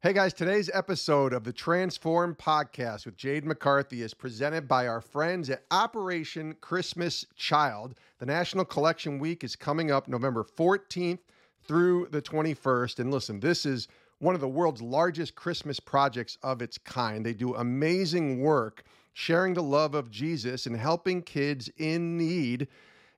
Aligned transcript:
Hey 0.00 0.12
guys, 0.12 0.32
today's 0.32 0.70
episode 0.72 1.32
of 1.32 1.42
the 1.42 1.52
Transform 1.52 2.36
podcast 2.36 3.04
with 3.04 3.16
Jade 3.16 3.44
McCarthy 3.44 4.02
is 4.02 4.14
presented 4.14 4.68
by 4.68 4.86
our 4.86 5.00
friends 5.00 5.50
at 5.50 5.64
Operation 5.72 6.54
Christmas 6.60 7.26
Child. 7.34 7.96
The 8.20 8.26
National 8.26 8.64
Collection 8.64 9.18
Week 9.18 9.42
is 9.42 9.56
coming 9.56 9.90
up 9.90 10.06
November 10.06 10.44
14th 10.44 11.18
through 11.64 12.06
the 12.12 12.22
21st. 12.22 13.00
And 13.00 13.10
listen, 13.10 13.40
this 13.40 13.66
is 13.66 13.88
one 14.20 14.36
of 14.36 14.40
the 14.40 14.46
world's 14.46 14.80
largest 14.80 15.34
Christmas 15.34 15.80
projects 15.80 16.38
of 16.44 16.62
its 16.62 16.78
kind. 16.78 17.26
They 17.26 17.34
do 17.34 17.56
amazing 17.56 18.40
work 18.40 18.84
sharing 19.14 19.54
the 19.54 19.64
love 19.64 19.96
of 19.96 20.12
Jesus 20.12 20.66
and 20.66 20.76
helping 20.76 21.22
kids 21.22 21.68
in 21.76 22.16
need 22.16 22.68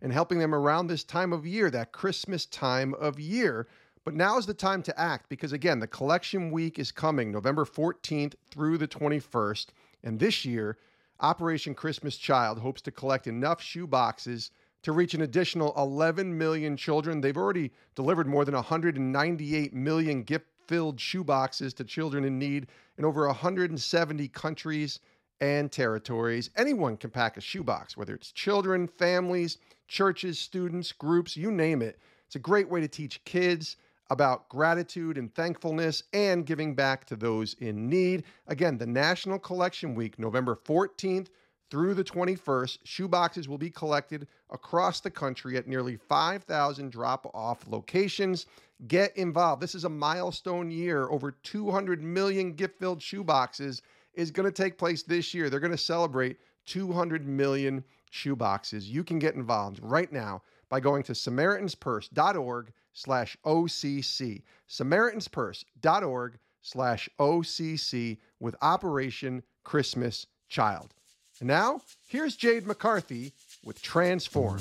and 0.01 0.15
helping 0.15 0.39
them 0.39 0.55
around 0.55 0.87
this 0.87 1.05
time 1.05 1.35
of 1.35 1.47
year, 1.47 1.71
that 1.73 1.93
Christmas 1.93 2.47
time 2.47 2.95
of 2.95 3.21
year. 3.21 3.69
But 4.05 4.15
now 4.15 4.39
is 4.39 4.47
the 4.47 4.55
time 4.55 4.83
to 4.85 4.99
act 4.99 5.29
because, 5.29 5.53
again, 5.53 5.79
the 5.79 5.87
collection 5.87 6.51
week 6.51 6.79
is 6.79 6.91
coming 6.91 7.31
November 7.31 7.67
14th 7.67 8.35
through 8.51 8.79
the 8.79 8.89
21st. 8.89 9.67
And 10.03 10.19
this 10.19 10.45
year, 10.45 10.79
Operation 11.21 11.75
Christmas 11.75 12.17
Child 12.17 12.59
hopes 12.61 12.81
to 12.83 12.91
collect 12.91 13.27
enough 13.27 13.61
shoe 13.61 13.87
boxes 13.87 14.51
to 14.83 14.93
reach 14.93 15.13
an 15.13 15.21
additional 15.21 15.75
11 15.77 16.37
million 16.37 16.79
children. 16.79 17.21
They've 17.21 17.37
already 17.37 17.73
delivered 17.95 18.27
more 18.27 18.47
than 18.47 18.55
198 18.55 19.75
million 19.75 20.23
gift 20.23 20.47
filled 20.67 20.99
shoe 20.99 21.25
boxes 21.25 21.75
to 21.75 21.85
children 21.85 22.25
in 22.25 22.39
need 22.39 22.69
in 22.97 23.05
over 23.05 23.27
170 23.27 24.29
countries 24.29 25.01
and 25.43 25.71
territories. 25.71 26.49
Anyone 26.57 26.97
can 26.97 27.11
pack 27.11 27.37
a 27.37 27.41
shoebox, 27.43 27.99
whether 27.99 28.15
it's 28.15 28.33
children, 28.33 28.89
families, 28.89 29.59
churches, 29.89 30.39
students, 30.39 30.93
groups, 30.93 31.37
you 31.37 31.51
name 31.51 31.83
it. 31.83 31.99
It's 32.27 32.37
a 32.37 32.39
great 32.39 32.71
way 32.71 32.81
to 32.81 32.89
teach 32.89 33.23
kids 33.25 33.77
about 34.11 34.49
gratitude 34.49 35.17
and 35.17 35.33
thankfulness 35.35 36.03
and 36.13 36.45
giving 36.45 36.75
back 36.75 37.05
to 37.07 37.17
those 37.17 37.55
in 37.55 37.89
need. 37.89 38.25
Again, 38.49 38.77
the 38.77 38.87
National 38.87 39.39
Collection 39.39 39.95
Week, 39.95 40.19
November 40.19 40.59
14th 40.65 41.29
through 41.71 41.95
the 41.95 42.03
21st, 42.03 42.79
shoeboxes 42.85 43.47
will 43.47 43.57
be 43.57 43.71
collected 43.71 44.27
across 44.51 45.01
the 45.01 45.11
country 45.11 45.57
at 45.57 45.69
nearly 45.69 45.97
5,000 45.97 46.91
drop 46.91 47.31
off 47.33 47.67
locations. 47.69 48.47
Get 48.89 49.17
involved. 49.17 49.63
This 49.63 49.77
is 49.77 49.85
a 49.85 49.89
milestone 49.89 50.73
year. 50.73 51.09
Over 51.09 51.31
200 51.31 52.03
million 52.03 52.55
gift 52.55 52.81
filled 52.81 52.99
shoeboxes 52.99 53.83
is 54.15 54.33
going 54.33 54.47
to 54.51 54.63
take 54.63 54.79
place 54.79 55.05
this 55.05 55.33
year. 55.33 55.49
They're 55.49 55.61
going 55.61 55.71
to 55.71 55.79
celebrate 55.79 56.39
200 56.67 57.25
million 57.25 57.85
shoeboxes. 58.13 58.87
You 58.87 59.05
can 59.05 59.21
get 59.21 59.37
involved 59.37 59.79
right 59.81 60.13
now 60.13 60.43
by 60.69 60.81
going 60.81 61.05
to 61.05 61.13
samaritanspurse.org 61.13 62.73
slash 62.93 63.37
OCC. 63.45 64.43
samaritanspurse.org 64.69 66.39
slash 66.63 67.09
OCC 67.19 68.19
with 68.39 68.57
Operation 68.63 69.43
Christmas 69.65 70.27
Child. 70.49 70.95
And 71.41 71.49
now, 71.49 71.81
here's 72.07 72.37
Jade 72.37 72.67
McCarthy 72.67 73.33
with 73.65 73.81
Transform. 73.81 74.61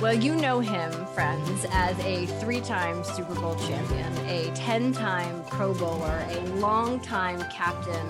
Well, 0.00 0.14
you 0.14 0.34
know 0.34 0.58
him, 0.58 0.90
friends, 1.14 1.64
as 1.70 1.96
a 2.00 2.26
three 2.40 2.60
time 2.60 3.04
Super 3.04 3.34
Bowl 3.36 3.54
champion, 3.54 4.12
a 4.26 4.50
10 4.54 4.92
time 4.92 5.44
Pro 5.44 5.74
Bowler, 5.74 6.26
a 6.28 6.40
long-time 6.56 7.40
captain, 7.52 8.08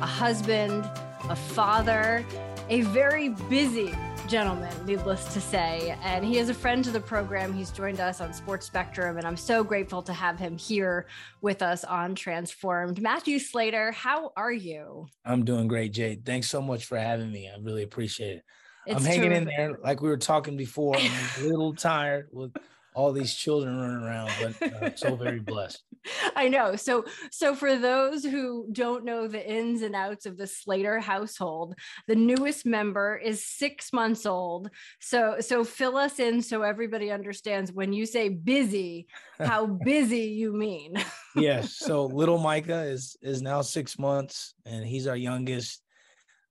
a 0.00 0.06
husband, 0.06 0.88
a 1.28 1.36
father, 1.36 2.24
a 2.70 2.80
very 2.80 3.28
busy 3.28 3.94
gentleman, 4.28 4.72
needless 4.86 5.32
to 5.34 5.40
say. 5.40 5.96
And 6.02 6.24
he 6.24 6.38
is 6.38 6.48
a 6.48 6.54
friend 6.54 6.82
to 6.84 6.90
the 6.90 7.00
program. 7.00 7.52
He's 7.52 7.70
joined 7.70 8.00
us 8.00 8.20
on 8.20 8.32
Sports 8.32 8.66
Spectrum, 8.66 9.18
and 9.18 9.26
I'm 9.26 9.36
so 9.36 9.62
grateful 9.62 10.02
to 10.02 10.12
have 10.12 10.38
him 10.38 10.56
here 10.56 11.06
with 11.40 11.62
us 11.62 11.84
on 11.84 12.14
Transformed. 12.14 13.00
Matthew 13.00 13.38
Slater, 13.38 13.92
how 13.92 14.32
are 14.36 14.52
you? 14.52 15.06
I'm 15.24 15.44
doing 15.44 15.68
great, 15.68 15.92
Jade. 15.92 16.24
Thanks 16.24 16.48
so 16.48 16.62
much 16.62 16.86
for 16.86 16.98
having 16.98 17.30
me. 17.30 17.48
I 17.48 17.58
really 17.60 17.82
appreciate 17.82 18.38
it. 18.38 18.44
It's 18.86 18.96
I'm 18.96 19.04
hanging 19.04 19.30
terrific. 19.30 19.48
in 19.48 19.54
there. 19.56 19.78
Like 19.82 20.02
we 20.02 20.08
were 20.08 20.16
talking 20.16 20.56
before, 20.56 20.96
I'm 20.96 21.10
a 21.40 21.46
little 21.48 21.74
tired 21.74 22.28
with 22.32 22.52
all 22.94 23.12
these 23.12 23.34
children 23.34 23.76
running 23.76 24.04
around, 24.04 24.30
but 24.40 24.72
uh, 24.72 24.94
so 24.94 25.16
very 25.16 25.40
blessed. 25.40 25.82
I 26.36 26.48
know. 26.48 26.76
So, 26.76 27.04
so 27.32 27.54
for 27.54 27.76
those 27.76 28.24
who 28.24 28.68
don't 28.70 29.04
know 29.04 29.26
the 29.26 29.44
ins 29.44 29.82
and 29.82 29.96
outs 29.96 30.26
of 30.26 30.36
the 30.36 30.46
Slater 30.46 31.00
household, 31.00 31.74
the 32.06 32.14
newest 32.14 32.64
member 32.64 33.16
is 33.16 33.44
six 33.44 33.92
months 33.92 34.26
old. 34.26 34.70
So, 35.00 35.36
so 35.40 35.64
fill 35.64 35.96
us 35.96 36.20
in 36.20 36.40
so 36.40 36.62
everybody 36.62 37.10
understands 37.10 37.72
when 37.72 37.92
you 37.92 38.06
say 38.06 38.28
busy, 38.28 39.08
how 39.40 39.66
busy 39.84 40.26
you 40.26 40.52
mean. 40.52 40.94
yes. 41.36 41.76
So, 41.76 42.06
little 42.06 42.38
Micah 42.38 42.84
is 42.84 43.16
is 43.22 43.42
now 43.42 43.62
six 43.62 43.98
months, 43.98 44.54
and 44.64 44.84
he's 44.84 45.08
our 45.08 45.16
youngest. 45.16 45.82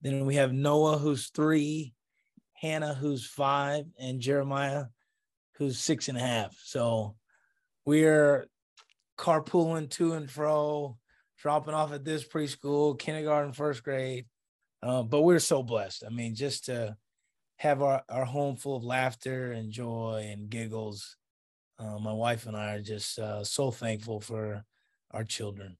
Then 0.01 0.25
we 0.25 0.35
have 0.35 0.51
Noah, 0.51 0.97
who's 0.97 1.29
three, 1.29 1.93
Hannah, 2.53 2.93
who's 2.93 3.25
five, 3.25 3.85
and 3.97 4.19
Jeremiah 4.19 4.85
who's 5.63 5.79
six 5.79 6.09
and 6.09 6.17
a 6.17 6.21
half. 6.21 6.55
So 6.63 7.15
we're 7.85 8.47
carpooling 9.17 9.89
to 9.91 10.13
and 10.13 10.29
fro, 10.29 10.97
dropping 11.37 11.73
off 11.73 11.93
at 11.93 12.05
this 12.05 12.27
preschool, 12.27 12.97
kindergarten, 12.97 13.53
first 13.53 13.83
grade. 13.83 14.25
Uh, 14.81 15.03
but 15.03 15.21
we're 15.21 15.39
so 15.39 15.63
blessed. 15.63 16.03
I 16.05 16.09
mean, 16.09 16.35
just 16.35 16.65
to 16.65 16.97
have 17.57 17.81
our, 17.81 18.03
our 18.09 18.25
home 18.25 18.57
full 18.57 18.75
of 18.75 18.83
laughter 18.83 19.51
and 19.51 19.71
joy 19.71 20.29
and 20.31 20.49
giggles. 20.49 21.15
Uh, 21.79 21.97
my 21.99 22.13
wife 22.13 22.45
and 22.45 22.57
I 22.57 22.75
are 22.75 22.81
just 22.81 23.17
uh, 23.17 23.43
so 23.43 23.71
thankful 23.71 24.19
for 24.19 24.63
our 25.11 25.23
children. 25.23 25.77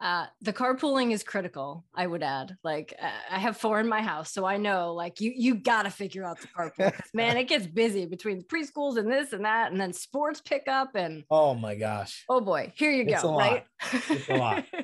Uh, 0.00 0.26
the 0.40 0.52
carpooling 0.52 1.12
is 1.12 1.22
critical. 1.22 1.84
I 1.94 2.06
would 2.06 2.22
add, 2.22 2.56
like, 2.64 2.94
I 3.30 3.38
have 3.38 3.58
four 3.58 3.80
in 3.80 3.88
my 3.88 4.00
house, 4.00 4.32
so 4.32 4.46
I 4.46 4.56
know, 4.56 4.94
like, 4.94 5.20
you 5.20 5.32
you 5.36 5.54
got 5.56 5.82
to 5.82 5.90
figure 5.90 6.24
out 6.24 6.40
the 6.40 6.48
carpool. 6.48 6.98
man, 7.14 7.36
it 7.36 7.48
gets 7.48 7.66
busy 7.66 8.06
between 8.06 8.42
preschools 8.42 8.96
and 8.96 9.10
this 9.10 9.34
and 9.34 9.44
that, 9.44 9.72
and 9.72 9.80
then 9.80 9.92
sports 9.92 10.40
pickup 10.40 10.94
and. 10.94 11.24
Oh 11.30 11.54
my 11.54 11.74
gosh. 11.74 12.24
Oh 12.28 12.40
boy, 12.40 12.72
here 12.76 12.90
you 12.90 13.04
it's 13.06 13.22
go. 13.22 13.36
right? 13.36 13.64
It's 13.92 14.28
a 14.28 14.36
lot. 14.36 14.64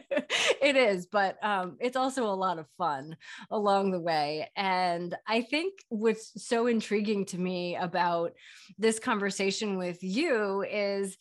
it 0.60 0.76
is, 0.76 1.06
but 1.06 1.42
um, 1.42 1.76
it's 1.80 1.96
also 1.96 2.24
a 2.24 2.34
lot 2.34 2.58
of 2.58 2.66
fun 2.76 3.16
along 3.50 3.92
the 3.92 4.00
way. 4.00 4.50
And 4.56 5.14
I 5.26 5.42
think 5.42 5.74
what's 5.88 6.44
so 6.44 6.66
intriguing 6.66 7.24
to 7.26 7.38
me 7.38 7.76
about 7.76 8.32
this 8.78 8.98
conversation 8.98 9.78
with 9.78 10.02
you 10.02 10.62
is 10.62 11.16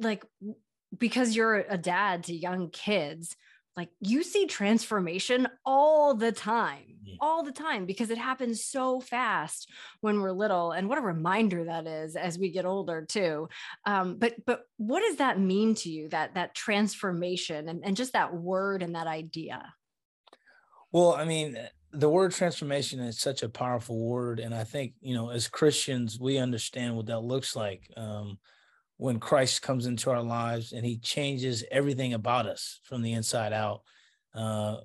like 0.00 0.24
because 0.96 1.36
you're 1.36 1.64
a 1.68 1.78
dad 1.78 2.24
to 2.24 2.34
young 2.34 2.70
kids 2.70 3.36
like 3.76 3.90
you 4.00 4.22
see 4.22 4.46
transformation 4.46 5.48
all 5.64 6.14
the 6.14 6.32
time 6.32 6.90
yeah. 7.04 7.16
all 7.20 7.42
the 7.42 7.52
time 7.52 7.86
because 7.86 8.10
it 8.10 8.18
happens 8.18 8.64
so 8.64 9.00
fast 9.00 9.70
when 10.00 10.20
we're 10.20 10.32
little 10.32 10.72
and 10.72 10.88
what 10.88 10.98
a 10.98 11.02
reminder 11.02 11.64
that 11.64 11.86
is 11.86 12.16
as 12.16 12.38
we 12.38 12.50
get 12.50 12.64
older 12.64 13.04
too. 13.08 13.48
Um, 13.86 14.16
but 14.18 14.34
but 14.44 14.62
what 14.76 15.00
does 15.00 15.16
that 15.16 15.38
mean 15.38 15.74
to 15.76 15.90
you 15.90 16.08
that 16.10 16.34
that 16.34 16.54
transformation 16.54 17.68
and, 17.68 17.84
and 17.84 17.96
just 17.96 18.12
that 18.12 18.34
word 18.34 18.82
and 18.82 18.94
that 18.94 19.06
idea? 19.06 19.72
Well 20.92 21.14
i 21.14 21.24
mean 21.24 21.56
the 21.92 22.08
word 22.08 22.32
transformation 22.32 23.00
is 23.00 23.18
such 23.18 23.42
a 23.42 23.48
powerful 23.48 23.98
word 23.98 24.38
and 24.38 24.54
i 24.54 24.62
think 24.62 24.92
you 25.00 25.12
know 25.12 25.30
as 25.30 25.48
christians 25.48 26.20
we 26.20 26.38
understand 26.38 26.96
what 26.96 27.06
that 27.06 27.20
looks 27.20 27.56
like. 27.56 27.90
Um, 27.96 28.38
when 29.00 29.18
Christ 29.18 29.62
comes 29.62 29.86
into 29.86 30.10
our 30.10 30.22
lives 30.22 30.72
and 30.72 30.84
he 30.84 30.98
changes 30.98 31.64
everything 31.70 32.12
about 32.12 32.44
us 32.44 32.80
from 32.84 33.00
the 33.00 33.14
inside 33.14 33.54
out. 33.54 33.80
Uh, 34.34 34.76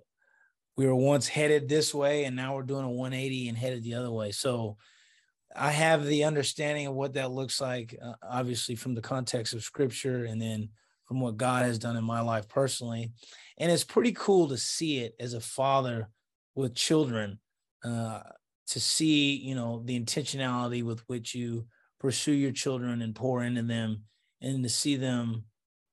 we 0.77 0.87
were 0.87 0.95
once 0.95 1.27
headed 1.27 1.67
this 1.67 1.93
way 1.93 2.23
and 2.23 2.33
now 2.33 2.55
we're 2.55 2.63
doing 2.63 2.85
a 2.85 2.89
180 2.89 3.49
and 3.49 3.57
headed 3.57 3.83
the 3.83 3.95
other 3.95 4.09
way. 4.09 4.31
So 4.31 4.77
I 5.53 5.71
have 5.71 6.05
the 6.05 6.23
understanding 6.23 6.87
of 6.87 6.93
what 6.93 7.15
that 7.15 7.31
looks 7.31 7.59
like, 7.59 7.93
uh, 8.01 8.13
obviously 8.23 8.75
from 8.75 8.95
the 8.95 9.01
context 9.01 9.53
of 9.53 9.63
scripture 9.63 10.23
and 10.23 10.41
then 10.41 10.69
from 11.03 11.19
what 11.19 11.35
God 11.35 11.65
has 11.65 11.77
done 11.77 11.97
in 11.97 12.05
my 12.05 12.21
life 12.21 12.47
personally. 12.47 13.11
And 13.57 13.69
it's 13.69 13.83
pretty 13.83 14.13
cool 14.13 14.47
to 14.47 14.57
see 14.57 14.99
it 14.99 15.13
as 15.19 15.33
a 15.33 15.41
father 15.41 16.07
with 16.55 16.73
children, 16.73 17.39
uh, 17.83 18.21
to 18.67 18.79
see, 18.79 19.35
you 19.35 19.55
know, 19.55 19.81
the 19.83 19.99
intentionality 19.99 20.83
with 20.83 21.01
which 21.07 21.35
you 21.35 21.65
pursue 21.99 22.33
your 22.33 22.51
children 22.51 23.01
and 23.01 23.15
pour 23.15 23.43
into 23.43 23.63
them 23.63 24.03
and 24.41 24.63
to 24.63 24.69
see 24.69 24.95
them 24.95 25.45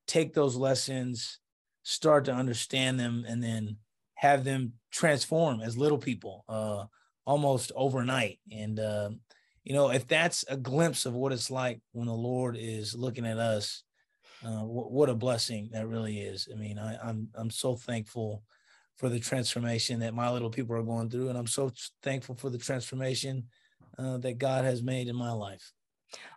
take 0.06 0.34
those 0.34 0.56
lessons 0.56 1.38
start 1.82 2.24
to 2.24 2.32
understand 2.32 2.98
them 2.98 3.24
and 3.26 3.42
then 3.42 3.76
have 4.14 4.44
them 4.44 4.72
transform 4.92 5.60
as 5.60 5.76
little 5.76 5.98
people 5.98 6.44
uh, 6.48 6.84
almost 7.26 7.72
overnight. 7.74 8.38
And 8.52 8.78
uh, 8.78 9.10
you 9.64 9.74
know 9.74 9.90
if 9.90 10.06
that's 10.06 10.44
a 10.48 10.56
glimpse 10.56 11.06
of 11.06 11.14
what 11.14 11.32
it's 11.32 11.50
like 11.50 11.80
when 11.92 12.06
the 12.06 12.12
lord 12.12 12.56
is 12.58 12.94
looking 12.94 13.26
at 13.26 13.38
us 13.38 13.84
uh, 14.44 14.64
what 14.64 15.08
a 15.08 15.14
blessing 15.14 15.70
that 15.72 15.86
really 15.86 16.18
is. 16.18 16.48
I 16.52 16.56
mean 16.56 16.78
I, 16.78 16.98
I'm, 16.98 17.28
I'm 17.34 17.50
so 17.50 17.76
thankful 17.76 18.42
for 18.96 19.08
the 19.08 19.20
transformation 19.20 20.00
that 20.00 20.14
my 20.14 20.30
little 20.30 20.50
people 20.50 20.76
are 20.76 20.82
going 20.82 21.10
through 21.10 21.28
and 21.28 21.38
i'm 21.38 21.46
so 21.46 21.72
thankful 22.02 22.34
for 22.34 22.50
the 22.50 22.58
transformation 22.58 23.44
uh, 23.98 24.18
that 24.18 24.38
god 24.38 24.64
has 24.64 24.82
made 24.82 25.08
in 25.08 25.16
my 25.16 25.32
life 25.32 25.72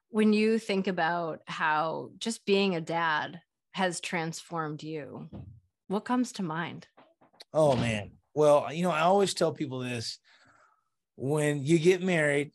when 0.09 0.33
you 0.33 0.59
think 0.59 0.87
about 0.87 1.41
how 1.47 2.11
just 2.17 2.45
being 2.45 2.75
a 2.75 2.81
dad 2.81 3.41
has 3.73 3.99
transformed 3.99 4.83
you 4.83 5.29
what 5.87 6.05
comes 6.05 6.31
to 6.33 6.43
mind? 6.43 6.87
Oh 7.53 7.75
man. 7.75 8.11
Well 8.33 8.67
you 8.73 8.83
know 8.83 8.91
i 8.91 9.01
always 9.01 9.33
tell 9.33 9.53
people 9.53 9.79
this 9.79 10.19
when 11.15 11.63
you 11.63 11.79
get 11.79 12.03
married 12.03 12.51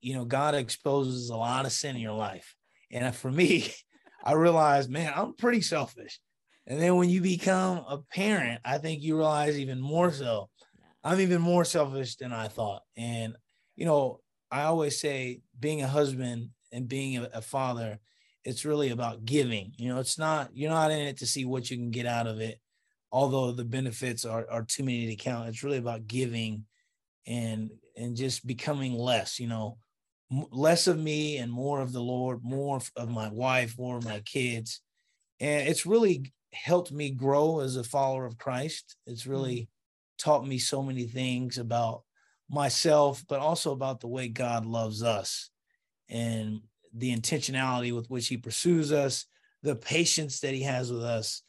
you 0.00 0.14
know 0.14 0.24
god 0.24 0.54
exposes 0.54 1.30
a 1.30 1.36
lot 1.36 1.66
of 1.66 1.72
sin 1.72 1.96
in 1.96 2.02
your 2.02 2.12
life. 2.12 2.54
And 2.90 3.14
for 3.14 3.30
me 3.30 3.72
i 4.24 4.32
realized 4.32 4.90
man 4.90 5.12
i'm 5.14 5.34
pretty 5.34 5.60
selfish. 5.60 6.20
And 6.66 6.80
then 6.80 6.96
when 6.96 7.08
you 7.08 7.20
become 7.20 7.78
a 7.88 7.98
parent 8.12 8.60
i 8.64 8.78
think 8.78 9.02
you 9.02 9.16
realize 9.16 9.58
even 9.58 9.80
more 9.80 10.12
so. 10.12 10.48
I'm 11.04 11.20
even 11.20 11.40
more 11.40 11.64
selfish 11.64 12.16
than 12.16 12.32
i 12.32 12.48
thought. 12.48 12.82
And 12.96 13.36
you 13.76 13.86
know 13.86 14.20
i 14.50 14.62
always 14.62 15.00
say 15.00 15.40
being 15.58 15.82
a 15.82 15.88
husband 15.88 16.50
and 16.72 16.88
being 16.88 17.18
a, 17.18 17.28
a 17.34 17.42
father, 17.42 17.98
it's 18.44 18.64
really 18.64 18.90
about 18.90 19.24
giving. 19.24 19.72
You 19.76 19.90
know, 19.90 20.00
it's 20.00 20.18
not 20.18 20.50
you're 20.54 20.70
not 20.70 20.90
in 20.90 21.00
it 21.00 21.18
to 21.18 21.26
see 21.26 21.44
what 21.44 21.70
you 21.70 21.76
can 21.76 21.90
get 21.90 22.06
out 22.06 22.26
of 22.26 22.40
it, 22.40 22.60
although 23.12 23.52
the 23.52 23.64
benefits 23.64 24.24
are 24.24 24.46
are 24.50 24.62
too 24.62 24.84
many 24.84 25.06
to 25.06 25.16
count. 25.16 25.48
It's 25.48 25.62
really 25.62 25.78
about 25.78 26.06
giving 26.06 26.64
and 27.26 27.70
and 27.96 28.16
just 28.16 28.46
becoming 28.46 28.94
less. 28.94 29.38
You 29.38 29.48
know, 29.48 29.78
less 30.50 30.86
of 30.86 30.98
me 30.98 31.38
and 31.38 31.50
more 31.50 31.80
of 31.80 31.92
the 31.92 32.02
Lord, 32.02 32.40
more 32.42 32.80
of 32.96 33.10
my 33.10 33.28
wife, 33.28 33.78
more 33.78 33.98
of 33.98 34.04
my 34.04 34.20
kids, 34.20 34.80
and 35.40 35.68
it's 35.68 35.86
really 35.86 36.32
helped 36.54 36.90
me 36.90 37.10
grow 37.10 37.60
as 37.60 37.76
a 37.76 37.84
follower 37.84 38.24
of 38.24 38.38
Christ. 38.38 38.96
It's 39.06 39.26
really 39.26 39.56
mm-hmm. 39.56 40.30
taught 40.30 40.46
me 40.46 40.58
so 40.58 40.82
many 40.82 41.06
things 41.06 41.58
about 41.58 42.04
myself, 42.48 43.22
but 43.28 43.40
also 43.40 43.72
about 43.72 44.00
the 44.00 44.08
way 44.08 44.28
God 44.28 44.64
loves 44.64 45.02
us 45.02 45.50
and 46.08 46.60
the 46.94 47.14
intentionality 47.14 47.94
with 47.94 48.08
which 48.10 48.28
he 48.28 48.36
pursues 48.36 48.92
us, 48.92 49.26
the 49.62 49.76
patience 49.76 50.40
that 50.40 50.54
he 50.54 50.62
has 50.62 50.92
with 50.92 51.04
us. 51.04 51.42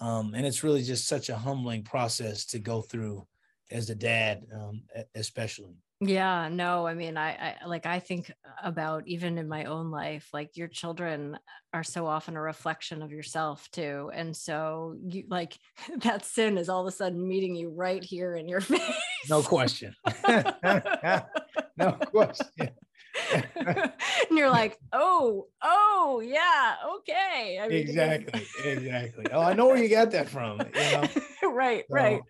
Um, 0.00 0.34
and 0.34 0.46
it's 0.46 0.62
really 0.62 0.82
just 0.82 1.08
such 1.08 1.28
a 1.28 1.36
humbling 1.36 1.82
process 1.82 2.44
to 2.46 2.58
go 2.58 2.82
through 2.82 3.26
as 3.70 3.90
a 3.90 3.94
dad, 3.94 4.46
um, 4.54 4.82
especially. 5.14 5.76
Yeah, 6.00 6.48
no, 6.48 6.86
I 6.86 6.94
mean, 6.94 7.16
I, 7.16 7.30
I 7.30 7.66
like, 7.66 7.84
I 7.84 7.98
think 7.98 8.30
about 8.62 9.02
even 9.08 9.36
in 9.36 9.48
my 9.48 9.64
own 9.64 9.90
life, 9.90 10.28
like 10.32 10.56
your 10.56 10.68
children 10.68 11.36
are 11.72 11.82
so 11.82 12.06
often 12.06 12.36
a 12.36 12.40
reflection 12.40 13.02
of 13.02 13.10
yourself 13.10 13.68
too. 13.72 14.08
And 14.14 14.36
so 14.36 14.96
you 15.04 15.24
like 15.28 15.58
that 15.98 16.24
sin 16.24 16.56
is 16.56 16.68
all 16.68 16.82
of 16.82 16.86
a 16.86 16.92
sudden 16.92 17.26
meeting 17.26 17.56
you 17.56 17.70
right 17.70 18.02
here 18.02 18.36
in 18.36 18.48
your 18.48 18.60
face. 18.60 18.80
No 19.28 19.42
question. 19.42 19.92
no 21.76 21.92
question. 22.12 22.70
and 23.56 23.92
you're 24.30 24.50
like, 24.50 24.78
oh, 24.92 25.46
oh, 25.62 26.22
yeah, 26.24 26.76
okay. 26.96 27.58
I 27.60 27.68
mean, 27.68 27.78
exactly, 27.78 28.46
exactly. 28.64 29.26
Oh, 29.32 29.40
I 29.40 29.52
know 29.54 29.66
where 29.66 29.76
you 29.76 29.88
got 29.88 30.10
that 30.12 30.28
from. 30.28 30.60
You 30.60 30.80
know? 30.80 31.08
right, 31.50 31.84
so, 31.88 31.94
right. 31.94 32.20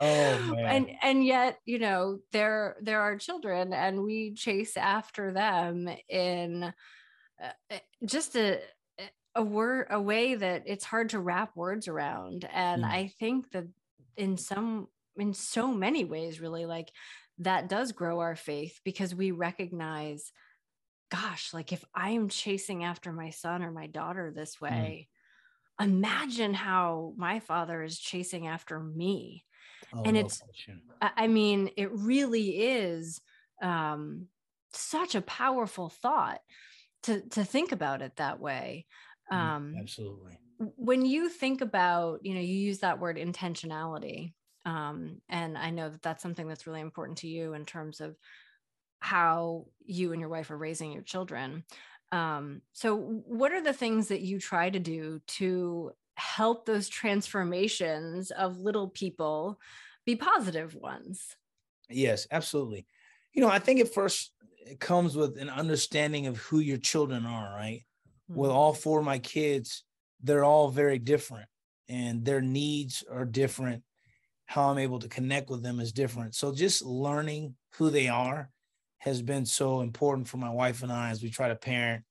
oh 0.00 0.54
man. 0.54 0.64
And 0.64 0.90
and 1.02 1.24
yet, 1.24 1.58
you 1.64 1.78
know, 1.78 2.18
there 2.32 2.76
there 2.80 3.00
are 3.00 3.16
children, 3.16 3.72
and 3.72 4.02
we 4.02 4.34
chase 4.34 4.76
after 4.76 5.32
them 5.32 5.88
in 6.08 6.64
uh, 7.42 7.50
uh 7.70 7.78
just 8.04 8.36
a 8.36 8.60
a 9.34 9.42
word 9.42 9.86
a 9.90 10.00
way 10.00 10.34
that 10.34 10.62
it's 10.66 10.84
hard 10.84 11.10
to 11.10 11.20
wrap 11.20 11.54
words 11.54 11.88
around 11.88 12.48
and 12.52 12.82
mm. 12.82 12.86
i 12.86 13.12
think 13.18 13.50
that 13.50 13.66
in 14.16 14.38
some 14.38 14.88
in 15.18 15.34
so 15.34 15.72
many 15.72 16.04
ways 16.04 16.40
really 16.40 16.64
like 16.64 16.90
that 17.38 17.68
does 17.68 17.92
grow 17.92 18.20
our 18.20 18.36
faith 18.36 18.80
because 18.84 19.14
we 19.14 19.30
recognize 19.30 20.32
gosh 21.10 21.52
like 21.52 21.72
if 21.72 21.84
i 21.94 22.10
am 22.10 22.28
chasing 22.28 22.84
after 22.84 23.12
my 23.12 23.30
son 23.30 23.62
or 23.62 23.70
my 23.70 23.86
daughter 23.86 24.32
this 24.34 24.56
mm. 24.56 24.62
way 24.62 25.08
mm. 25.80 25.84
imagine 25.86 26.54
how 26.54 27.12
my 27.16 27.40
father 27.40 27.82
is 27.82 27.98
chasing 27.98 28.46
after 28.46 28.80
me 28.80 29.44
oh, 29.94 30.02
and 30.04 30.16
it's 30.16 30.42
i 31.00 31.26
mean 31.26 31.70
it 31.76 31.90
really 31.92 32.62
is 32.62 33.20
um 33.62 34.26
such 34.72 35.14
a 35.14 35.22
powerful 35.22 35.88
thought 35.88 36.40
to 37.02 37.20
to 37.28 37.44
think 37.44 37.72
about 37.72 38.02
it 38.02 38.16
that 38.16 38.40
way 38.40 38.86
mm, 39.32 39.36
um 39.36 39.74
absolutely 39.78 40.38
when 40.58 41.04
you 41.04 41.28
think 41.28 41.60
about 41.60 42.24
you 42.24 42.34
know 42.34 42.40
you 42.40 42.54
use 42.54 42.80
that 42.80 42.98
word 42.98 43.16
intentionality 43.16 44.32
um, 44.66 45.22
and 45.28 45.56
I 45.56 45.70
know 45.70 45.88
that 45.88 46.02
that's 46.02 46.22
something 46.22 46.48
that's 46.48 46.66
really 46.66 46.80
important 46.80 47.18
to 47.18 47.28
you 47.28 47.54
in 47.54 47.64
terms 47.64 48.00
of 48.00 48.16
how 48.98 49.66
you 49.84 50.12
and 50.12 50.20
your 50.20 50.28
wife 50.28 50.50
are 50.50 50.58
raising 50.58 50.92
your 50.92 51.02
children. 51.02 51.62
Um, 52.10 52.62
so, 52.72 52.96
what 52.96 53.52
are 53.52 53.62
the 53.62 53.72
things 53.72 54.08
that 54.08 54.22
you 54.22 54.40
try 54.40 54.68
to 54.68 54.80
do 54.80 55.20
to 55.38 55.92
help 56.16 56.66
those 56.66 56.88
transformations 56.88 58.32
of 58.32 58.58
little 58.58 58.88
people 58.88 59.60
be 60.04 60.16
positive 60.16 60.74
ones? 60.74 61.36
Yes, 61.88 62.26
absolutely. 62.32 62.86
You 63.32 63.42
know, 63.42 63.48
I 63.48 63.60
think 63.60 63.78
it 63.78 63.94
first 63.94 64.32
it 64.66 64.80
comes 64.80 65.16
with 65.16 65.38
an 65.38 65.48
understanding 65.48 66.26
of 66.26 66.38
who 66.38 66.58
your 66.58 66.78
children 66.78 67.24
are, 67.24 67.54
right? 67.54 67.84
Mm-hmm. 68.30 68.40
With 68.40 68.50
all 68.50 68.72
four 68.72 68.98
of 68.98 69.04
my 69.04 69.20
kids, 69.20 69.84
they're 70.22 70.44
all 70.44 70.70
very 70.70 70.98
different 70.98 71.46
and 71.88 72.24
their 72.24 72.40
needs 72.40 73.04
are 73.08 73.24
different 73.24 73.84
how 74.46 74.70
I'm 74.70 74.78
able 74.78 75.00
to 75.00 75.08
connect 75.08 75.50
with 75.50 75.62
them 75.62 75.80
is 75.80 75.92
different. 75.92 76.34
So 76.34 76.54
just 76.54 76.84
learning 76.84 77.54
who 77.74 77.90
they 77.90 78.08
are 78.08 78.50
has 78.98 79.20
been 79.22 79.44
so 79.44 79.80
important 79.80 80.28
for 80.28 80.38
my 80.38 80.50
wife 80.50 80.82
and 80.82 80.92
I 80.92 81.10
as 81.10 81.22
we 81.22 81.30
try 81.30 81.48
to 81.48 81.56
parent 81.56 82.04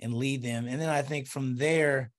and 0.00 0.14
lead 0.14 0.42
them. 0.42 0.66
And 0.66 0.80
then 0.80 0.88
I 0.88 1.02
think 1.02 1.26
from 1.26 1.56
there, 1.56 2.10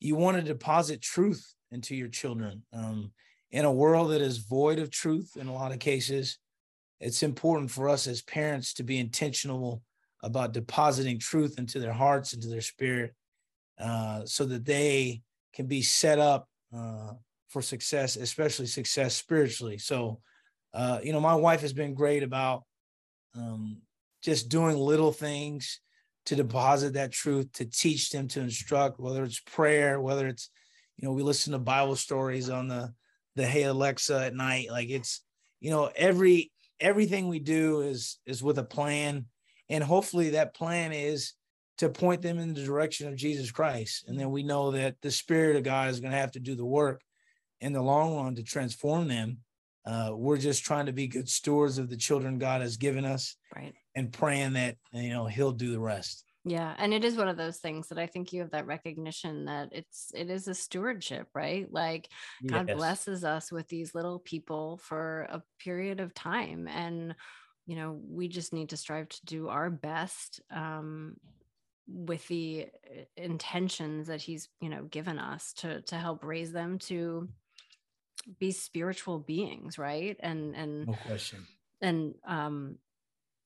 you 0.00 0.16
want 0.16 0.36
to 0.36 0.42
deposit 0.42 1.02
truth 1.02 1.54
into 1.70 1.94
your 1.94 2.08
children. 2.08 2.62
Um, 2.72 3.12
in 3.50 3.64
a 3.64 3.72
world 3.72 4.10
that 4.12 4.20
is 4.20 4.38
void 4.38 4.78
of 4.78 4.90
truth 4.90 5.36
in 5.36 5.48
a 5.48 5.54
lot 5.54 5.72
of 5.72 5.78
cases, 5.78 6.38
it's 7.00 7.22
important 7.22 7.70
for 7.70 7.88
us 7.88 8.06
as 8.06 8.22
parents 8.22 8.74
to 8.74 8.82
be 8.82 8.98
intentional 8.98 9.82
about 10.22 10.52
depositing 10.52 11.18
truth 11.18 11.58
into 11.58 11.78
their 11.78 11.92
hearts, 11.92 12.32
into 12.32 12.48
their 12.48 12.60
spirit, 12.60 13.14
uh, 13.78 14.24
so 14.24 14.44
that 14.44 14.64
they 14.64 15.22
can 15.54 15.66
be 15.66 15.82
set 15.82 16.18
up 16.18 16.48
uh, 16.76 17.12
for 17.48 17.62
success, 17.62 18.16
especially 18.16 18.66
success 18.66 19.14
spiritually. 19.14 19.78
So, 19.78 20.20
uh, 20.74 21.00
you 21.02 21.12
know, 21.12 21.20
my 21.20 21.34
wife 21.34 21.62
has 21.62 21.72
been 21.72 21.94
great 21.94 22.22
about 22.22 22.64
um, 23.34 23.78
just 24.22 24.48
doing 24.48 24.76
little 24.76 25.12
things 25.12 25.80
to 26.26 26.36
deposit 26.36 26.94
that 26.94 27.12
truth, 27.12 27.50
to 27.54 27.64
teach 27.64 28.10
them, 28.10 28.28
to 28.28 28.40
instruct, 28.40 29.00
whether 29.00 29.24
it's 29.24 29.40
prayer, 29.40 30.00
whether 30.00 30.28
it's, 30.28 30.50
you 30.96 31.08
know, 31.08 31.14
we 31.14 31.22
listen 31.22 31.52
to 31.52 31.58
Bible 31.58 31.96
stories 31.96 32.50
on 32.50 32.68
the 32.68 32.92
the 33.36 33.46
Hey 33.46 33.62
Alexa 33.62 34.26
at 34.26 34.34
night. 34.34 34.68
Like 34.70 34.90
it's, 34.90 35.22
you 35.60 35.70
know, 35.70 35.90
every 35.94 36.50
everything 36.80 37.28
we 37.28 37.38
do 37.38 37.80
is 37.80 38.18
is 38.26 38.42
with 38.42 38.58
a 38.58 38.64
plan, 38.64 39.26
and 39.70 39.82
hopefully 39.82 40.30
that 40.30 40.54
plan 40.54 40.92
is 40.92 41.34
to 41.78 41.88
point 41.88 42.20
them 42.20 42.38
in 42.38 42.52
the 42.52 42.64
direction 42.64 43.08
of 43.08 43.16
Jesus 43.16 43.50
Christ. 43.52 44.04
And 44.08 44.18
then 44.18 44.30
we 44.30 44.42
know 44.42 44.72
that 44.72 44.96
the 45.00 45.12
Spirit 45.12 45.56
of 45.56 45.62
God 45.62 45.88
is 45.90 46.00
going 46.00 46.10
to 46.10 46.18
have 46.18 46.32
to 46.32 46.40
do 46.40 46.56
the 46.56 46.64
work 46.66 47.00
in 47.60 47.72
the 47.72 47.82
long 47.82 48.16
run 48.16 48.34
to 48.36 48.42
transform 48.42 49.08
them. 49.08 49.38
Uh, 49.84 50.10
we're 50.14 50.36
just 50.36 50.64
trying 50.64 50.86
to 50.86 50.92
be 50.92 51.06
good 51.06 51.28
stewards 51.28 51.78
of 51.78 51.88
the 51.88 51.96
children 51.96 52.38
God 52.38 52.60
has 52.60 52.76
given 52.76 53.04
us, 53.04 53.36
right? 53.54 53.74
And 53.94 54.12
praying 54.12 54.52
that 54.54 54.76
you 54.92 55.10
know 55.10 55.26
He'll 55.26 55.52
do 55.52 55.70
the 55.70 55.80
rest. 55.80 56.24
Yeah, 56.44 56.74
and 56.78 56.94
it 56.94 57.04
is 57.04 57.16
one 57.16 57.28
of 57.28 57.36
those 57.36 57.58
things 57.58 57.88
that 57.88 57.98
I 57.98 58.06
think 58.06 58.32
you 58.32 58.40
have 58.40 58.52
that 58.52 58.66
recognition 58.66 59.46
that 59.46 59.68
it's 59.72 60.10
it 60.14 60.30
is 60.30 60.48
a 60.48 60.54
stewardship, 60.54 61.28
right? 61.34 61.70
Like 61.70 62.08
God 62.46 62.68
yes. 62.68 62.76
blesses 62.76 63.24
us 63.24 63.52
with 63.52 63.68
these 63.68 63.94
little 63.94 64.18
people 64.18 64.78
for 64.82 65.26
a 65.30 65.42
period 65.58 66.00
of 66.00 66.14
time, 66.14 66.68
and 66.68 67.14
you 67.66 67.76
know 67.76 68.00
we 68.02 68.28
just 68.28 68.52
need 68.52 68.70
to 68.70 68.76
strive 68.76 69.08
to 69.08 69.26
do 69.26 69.48
our 69.48 69.68
best 69.68 70.40
um, 70.50 71.16
with 71.86 72.26
the 72.28 72.68
uh, 72.86 73.02
intentions 73.16 74.06
that 74.06 74.22
He's 74.22 74.48
you 74.60 74.68
know 74.68 74.84
given 74.84 75.18
us 75.18 75.52
to 75.58 75.82
to 75.82 75.96
help 75.96 76.24
raise 76.24 76.52
them 76.52 76.78
to 76.80 77.28
be 78.38 78.50
spiritual 78.52 79.18
beings 79.18 79.78
right? 79.78 80.16
And 80.20 80.54
and 80.54 80.86
no 80.86 80.94
question. 81.06 81.46
and 81.80 82.14
um 82.26 82.76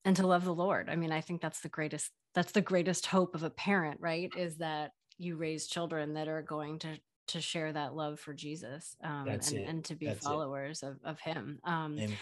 and 0.05 0.15
to 0.17 0.27
love 0.27 0.43
the 0.45 0.53
lord. 0.53 0.89
I 0.89 0.95
mean 0.95 1.11
i 1.11 1.21
think 1.21 1.41
that's 1.41 1.61
the 1.61 1.69
greatest 1.69 2.11
that's 2.33 2.51
the 2.51 2.61
greatest 2.61 3.05
hope 3.05 3.35
of 3.35 3.43
a 3.43 3.49
parent 3.49 3.99
right? 4.01 4.31
Is 4.37 4.57
that 4.57 4.91
you 5.17 5.35
raise 5.35 5.67
children 5.67 6.15
that 6.15 6.27
are 6.27 6.41
going 6.41 6.79
to 6.79 6.97
to 7.27 7.39
share 7.39 7.71
that 7.71 7.95
love 7.95 8.19
for 8.19 8.33
jesus 8.33 8.97
um 9.01 9.29
and, 9.29 9.53
and 9.53 9.85
to 9.85 9.95
be 9.95 10.07
that's 10.07 10.25
followers 10.25 10.83
of, 10.83 10.97
of 11.05 11.19
him. 11.19 11.59
Um 11.63 11.97
Amen. 11.97 12.17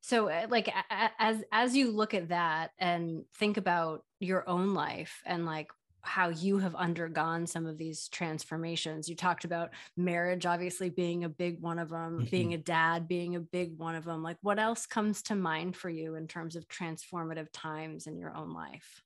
so 0.00 0.28
uh, 0.28 0.46
like 0.48 0.72
as 1.18 1.44
as 1.52 1.76
you 1.76 1.92
look 1.92 2.14
at 2.14 2.30
that 2.30 2.72
and 2.78 3.24
think 3.36 3.58
about 3.58 4.04
your 4.18 4.48
own 4.48 4.74
life 4.74 5.22
and 5.24 5.46
like 5.46 5.68
how 6.02 6.28
you 6.28 6.58
have 6.58 6.74
undergone 6.74 7.46
some 7.46 7.66
of 7.66 7.78
these 7.78 8.08
transformations. 8.08 9.08
You 9.08 9.16
talked 9.16 9.44
about 9.44 9.70
marriage, 9.96 10.46
obviously 10.46 10.90
being 10.90 11.24
a 11.24 11.28
big 11.28 11.60
one 11.60 11.78
of 11.78 11.90
them, 11.90 12.18
mm-hmm. 12.18 12.30
being 12.30 12.54
a 12.54 12.58
dad 12.58 13.08
being 13.08 13.36
a 13.36 13.40
big 13.40 13.78
one 13.78 13.94
of 13.94 14.04
them. 14.04 14.22
Like, 14.22 14.38
what 14.42 14.58
else 14.58 14.86
comes 14.86 15.22
to 15.22 15.34
mind 15.34 15.76
for 15.76 15.90
you 15.90 16.14
in 16.14 16.26
terms 16.26 16.56
of 16.56 16.68
transformative 16.68 17.48
times 17.52 18.06
in 18.06 18.18
your 18.18 18.34
own 18.34 18.52
life? 18.52 19.02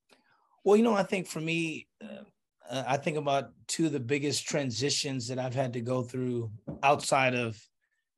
Well, 0.65 0.77
you 0.77 0.83
know, 0.83 0.95
I 0.95 1.03
think 1.03 1.27
for 1.27 1.41
me, 1.41 1.89
uh, 2.03 2.25
uh, 2.71 2.85
I 2.87 2.97
think 2.97 3.17
about 3.17 3.51
two 3.67 3.87
of 3.87 3.93
the 3.93 4.01
biggest 4.01 4.47
transitions 4.47 5.29
that 5.29 5.39
I've 5.39 5.55
had 5.55 5.75
to 5.75 5.81
go 5.81 6.03
through 6.03 6.51
outside 6.83 7.35
of 7.35 7.61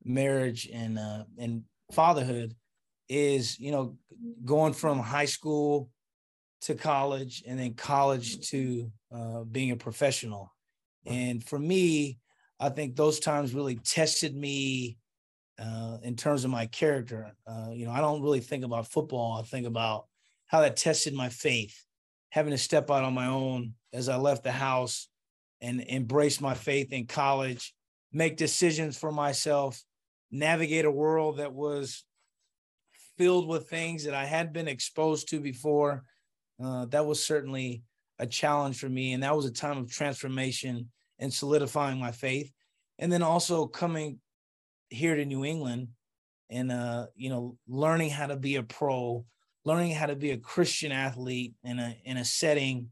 marriage 0.04 0.68
and 0.72 0.98
uh, 0.98 1.24
and 1.38 1.64
fatherhood 1.92 2.54
is 3.08 3.58
you 3.58 3.72
know 3.72 3.96
going 4.44 4.72
from 4.72 4.98
high 4.98 5.24
school 5.24 5.90
to 6.62 6.74
college 6.74 7.42
and 7.46 7.58
then 7.58 7.74
college 7.74 8.48
to 8.50 8.90
uh, 9.14 9.44
being 9.44 9.70
a 9.70 9.76
professional. 9.76 10.52
And 11.04 11.42
for 11.42 11.58
me 11.58 12.18
i 12.58 12.70
think 12.70 12.96
those 12.96 13.20
times 13.20 13.52
really 13.52 13.76
tested 13.76 14.34
me 14.34 14.96
uh, 15.58 15.98
in 16.02 16.16
terms 16.16 16.44
of 16.44 16.50
my 16.50 16.66
character. 16.66 17.32
Uh, 17.46 17.70
you 17.72 17.86
know 17.86 17.92
i 17.92 18.00
don't 18.00 18.22
really 18.22 18.40
think 18.40 18.64
about 18.64 18.90
football. 18.90 19.38
I 19.38 19.42
think 19.42 19.66
about 19.66 20.06
how 20.46 20.60
that 20.60 20.76
tested 20.76 21.14
my 21.14 21.28
faith. 21.28 21.84
Having 22.30 22.52
to 22.52 22.58
step 22.58 22.90
out 22.90 23.04
on 23.04 23.14
my 23.14 23.26
own 23.26 23.74
as 23.92 24.08
i 24.08 24.16
left 24.16 24.44
the 24.44 24.52
house 24.52 25.08
and 25.60 25.80
embrace 25.80 26.40
my 26.40 26.54
faith 26.54 26.92
in 26.92 27.06
college 27.06 27.74
make 28.12 28.36
decisions 28.36 28.96
for 28.98 29.12
myself 29.12 29.82
navigate 30.30 30.84
a 30.84 30.90
world 30.90 31.38
that 31.38 31.52
was 31.52 32.04
filled 33.16 33.48
with 33.48 33.68
things 33.68 34.04
that 34.04 34.14
I 34.14 34.24
had 34.24 34.52
been 34.52 34.68
exposed 34.68 35.28
to 35.30 35.40
before. 35.40 36.04
Uh, 36.62 36.86
that 36.86 37.06
was 37.06 37.24
certainly 37.24 37.82
a 38.18 38.26
challenge 38.26 38.78
for 38.78 38.88
me. 38.88 39.12
And 39.12 39.22
that 39.22 39.36
was 39.36 39.44
a 39.44 39.52
time 39.52 39.78
of 39.78 39.90
transformation 39.90 40.90
and 41.18 41.32
solidifying 41.32 41.98
my 41.98 42.12
faith. 42.12 42.52
And 42.98 43.12
then 43.12 43.22
also 43.22 43.66
coming 43.66 44.20
here 44.88 45.16
to 45.16 45.24
New 45.24 45.44
England 45.44 45.88
and, 46.48 46.72
uh, 46.72 47.06
you 47.14 47.28
know, 47.28 47.58
learning 47.68 48.10
how 48.10 48.26
to 48.26 48.36
be 48.36 48.56
a 48.56 48.62
pro, 48.62 49.24
learning 49.64 49.92
how 49.92 50.06
to 50.06 50.16
be 50.16 50.30
a 50.30 50.38
Christian 50.38 50.92
athlete 50.92 51.54
in 51.62 51.78
a, 51.78 51.96
in 52.04 52.16
a 52.16 52.24
setting 52.24 52.90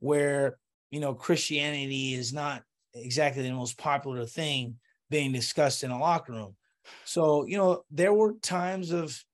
where, 0.00 0.58
you 0.90 1.00
know, 1.00 1.14
Christianity 1.14 2.14
is 2.14 2.32
not 2.32 2.62
exactly 2.94 3.42
the 3.42 3.52
most 3.52 3.78
popular 3.78 4.26
thing 4.26 4.76
being 5.08 5.32
discussed 5.32 5.84
in 5.84 5.90
a 5.90 5.98
locker 5.98 6.32
room. 6.32 6.56
So, 7.04 7.46
you 7.46 7.56
know, 7.56 7.84
there 7.90 8.12
were 8.12 8.34
times 8.42 8.90
of 8.90 9.24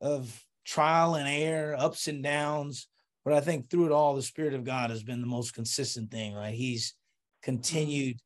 of 0.00 0.44
trial 0.64 1.14
and 1.14 1.28
error, 1.28 1.74
ups 1.76 2.08
and 2.08 2.22
downs, 2.22 2.86
but 3.28 3.36
I 3.36 3.40
think 3.42 3.68
through 3.68 3.84
it 3.84 3.92
all, 3.92 4.14
the 4.14 4.22
Spirit 4.22 4.54
of 4.54 4.64
God 4.64 4.88
has 4.88 5.02
been 5.02 5.20
the 5.20 5.26
most 5.26 5.52
consistent 5.52 6.10
thing, 6.10 6.32
right? 6.32 6.54
He's 6.54 6.92
mm-hmm. 6.92 7.50
continued 7.50 8.20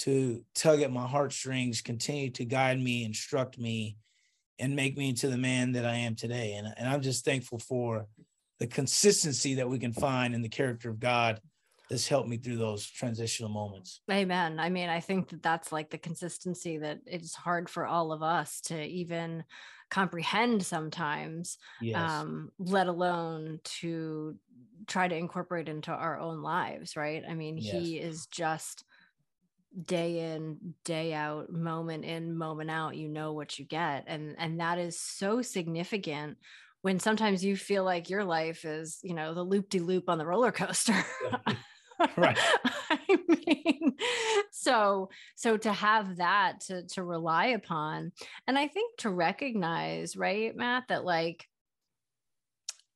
to 0.00 0.44
tug 0.54 0.82
at 0.82 0.92
my 0.92 1.06
heartstrings, 1.06 1.80
continue 1.80 2.28
to 2.32 2.44
guide 2.44 2.78
me, 2.78 3.04
instruct 3.04 3.58
me, 3.58 3.96
and 4.58 4.76
make 4.76 4.98
me 4.98 5.08
into 5.08 5.28
the 5.28 5.38
man 5.38 5.72
that 5.72 5.86
I 5.86 5.94
am 5.94 6.14
today. 6.14 6.54
And, 6.54 6.68
and 6.76 6.86
I'm 6.86 7.00
just 7.00 7.24
thankful 7.24 7.58
for 7.58 8.06
the 8.58 8.66
consistency 8.66 9.54
that 9.54 9.68
we 9.68 9.78
can 9.78 9.94
find 9.94 10.34
in 10.34 10.42
the 10.42 10.48
character 10.50 10.90
of 10.90 11.00
God 11.00 11.40
that's 11.88 12.06
helped 12.06 12.28
me 12.28 12.36
through 12.36 12.58
those 12.58 12.86
transitional 12.86 13.48
moments. 13.48 14.02
Amen. 14.12 14.60
I 14.60 14.68
mean, 14.68 14.90
I 14.90 15.00
think 15.00 15.30
that 15.30 15.42
that's 15.42 15.72
like 15.72 15.88
the 15.88 15.96
consistency 15.96 16.76
that 16.78 16.98
it's 17.06 17.34
hard 17.34 17.70
for 17.70 17.86
all 17.86 18.12
of 18.12 18.22
us 18.22 18.60
to 18.62 18.84
even 18.84 19.44
comprehend 19.90 20.64
sometimes, 20.64 21.58
yes. 21.80 21.98
um, 21.98 22.50
let 22.58 22.86
alone 22.86 23.60
to 23.64 24.36
try 24.86 25.08
to 25.08 25.16
incorporate 25.16 25.68
into 25.68 25.92
our 25.92 26.18
own 26.18 26.42
lives, 26.42 26.96
right? 26.96 27.22
I 27.28 27.34
mean, 27.34 27.58
yes. 27.58 27.72
he 27.72 27.98
is 27.98 28.26
just 28.26 28.84
day 29.86 30.34
in 30.34 30.56
day 30.84 31.12
out 31.12 31.50
moment 31.50 32.04
in 32.04 32.36
moment 32.36 32.70
out 32.70 32.96
you 32.96 33.08
know 33.08 33.32
what 33.32 33.58
you 33.58 33.64
get 33.64 34.04
and 34.06 34.36
and 34.38 34.60
that 34.60 34.78
is 34.78 34.96
so 34.96 35.42
significant 35.42 36.38
when 36.82 37.00
sometimes 37.00 37.44
you 37.44 37.56
feel 37.56 37.82
like 37.82 38.08
your 38.08 38.22
life 38.22 38.64
is 38.64 39.00
you 39.02 39.14
know 39.14 39.34
the 39.34 39.42
loop 39.42 39.68
de 39.68 39.80
loop 39.80 40.08
on 40.08 40.16
the 40.16 40.24
roller 40.24 40.52
coaster 40.52 40.94
right 42.16 42.38
i 42.90 43.18
mean 43.28 43.96
so 44.50 45.08
so 45.34 45.56
to 45.56 45.72
have 45.72 46.16
that 46.16 46.60
to 46.60 46.82
to 46.86 47.02
rely 47.02 47.46
upon 47.46 48.12
and 48.46 48.58
i 48.58 48.66
think 48.66 48.96
to 48.98 49.10
recognize 49.10 50.16
right 50.16 50.56
matt 50.56 50.84
that 50.88 51.04
like 51.04 51.46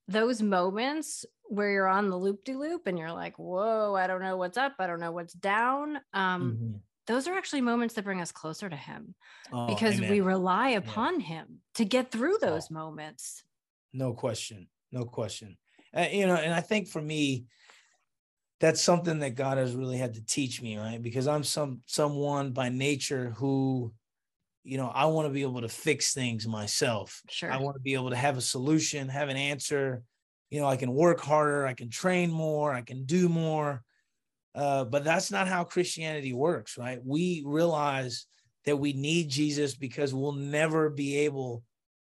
those 0.09 0.43
moments 0.43 1.25
where 1.45 1.71
you're 1.71 1.89
on 1.89 2.11
the 2.11 2.17
loop 2.17 2.45
de 2.45 2.55
loop 2.55 2.87
and 2.87 2.99
you're 2.99 3.13
like 3.13 3.39
whoa 3.39 3.95
i 3.95 4.07
don't 4.07 4.23
know 4.23 4.37
what's 4.37 4.59
up 4.59 4.75
i 4.79 4.87
don't 4.87 5.01
know 5.01 5.13
what's 5.13 5.35
down 5.35 5.97
um 6.15 6.53
mm-hmm. 6.53 6.77
those 7.07 7.29
are 7.29 7.35
actually 7.35 7.61
moments 7.61 7.95
that 7.95 8.05
bring 8.05 8.21
us 8.21 8.33
closer 8.33 8.69
to 8.69 8.77
him 8.77 9.15
oh, 9.53 9.67
because 9.67 9.99
amen. 9.99 10.11
we 10.11 10.21
rely 10.21 10.71
upon 10.71 11.21
yeah. 11.21 11.27
him 11.27 11.61
to 11.75 11.85
get 11.85 12.11
through 12.11 12.37
oh. 12.37 12.47
those 12.47 12.69
oh. 12.71 12.75
moments 12.75 13.45
no 13.93 14.13
question 14.13 14.67
no 14.93 15.05
question 15.05 15.57
uh, 15.95 16.07
you 16.11 16.27
know 16.27 16.37
and 16.37 16.55
i 16.55 16.61
think 16.61 16.89
for 16.89 17.03
me 17.03 17.47
that's 18.61 18.83
something 18.83 19.21
that 19.21 19.37
God 19.37 19.59
has 19.59 19.75
really 19.75 19.99
had 19.99 20.15
to 20.15 20.25
teach 20.25 20.61
me, 20.61 20.77
right? 20.77 21.01
Because 21.01 21.29
I'm 21.29 21.45
some 21.45 21.81
someone 21.87 22.53
by 22.53 22.69
nature 22.69 23.33
who, 23.37 23.93
you 24.65 24.77
know, 24.77 24.89
I 24.89 25.07
want 25.07 25.27
to 25.29 25.33
be 25.33 25.43
able 25.43 25.61
to 25.61 25.69
fix 25.69 26.13
things 26.13 26.47
myself. 26.47 27.23
Sure. 27.29 27.53
I 27.53 27.59
want 27.59 27.77
to 27.77 27.83
be 27.83 27.95
able 27.95 28.11
to 28.11 28.17
have 28.17 28.37
a 28.37 28.43
solution, 28.43 29.09
have 29.09 29.29
an 29.29 29.37
answer. 29.37 30.03
You 30.51 30.61
know, 30.61 30.67
I 30.67 30.77
can 30.77 30.93
work 30.93 31.21
harder, 31.21 31.67
I 31.67 31.75
can 31.75 31.91
train 31.91 32.31
more, 32.33 32.73
I 32.73 32.81
can 32.81 33.05
do 33.05 33.29
more. 33.29 33.83
Uh, 34.55 34.85
but 34.85 35.05
that's 35.05 35.31
not 35.31 35.47
how 35.47 35.63
Christianity 35.63 36.33
works, 36.33 36.77
right? 36.79 36.99
We 37.05 37.45
realize 37.47 38.27
that 38.65 38.77
we 38.77 38.93
need 38.93 39.29
Jesus 39.29 39.75
because 39.75 40.13
we'll 40.13 40.33
never 40.33 40.91
be 40.91 41.19
able 41.19 41.63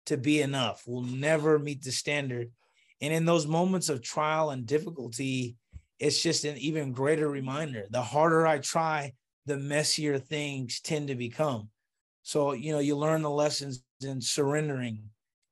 to 0.07 0.17
be 0.17 0.41
enough. 0.41 0.83
We'll 0.85 1.03
never 1.03 1.59
meet 1.59 1.83
the 1.83 1.91
standard. 1.91 2.51
And 2.99 3.13
in 3.13 3.25
those 3.25 3.47
moments 3.47 3.89
of 3.89 4.01
trial 4.01 4.49
and 4.49 4.65
difficulty, 4.65 5.55
it's 6.01 6.21
just 6.21 6.45
an 6.45 6.57
even 6.57 6.91
greater 6.91 7.29
reminder. 7.29 7.85
The 7.91 8.01
harder 8.01 8.47
I 8.47 8.57
try, 8.57 9.13
the 9.45 9.57
messier 9.57 10.17
things 10.17 10.81
tend 10.81 11.09
to 11.09 11.15
become. 11.15 11.69
So, 12.23 12.53
you 12.53 12.71
know, 12.71 12.79
you 12.79 12.97
learn 12.97 13.21
the 13.21 13.29
lessons 13.29 13.83
in 14.01 14.19
surrendering 14.19 15.03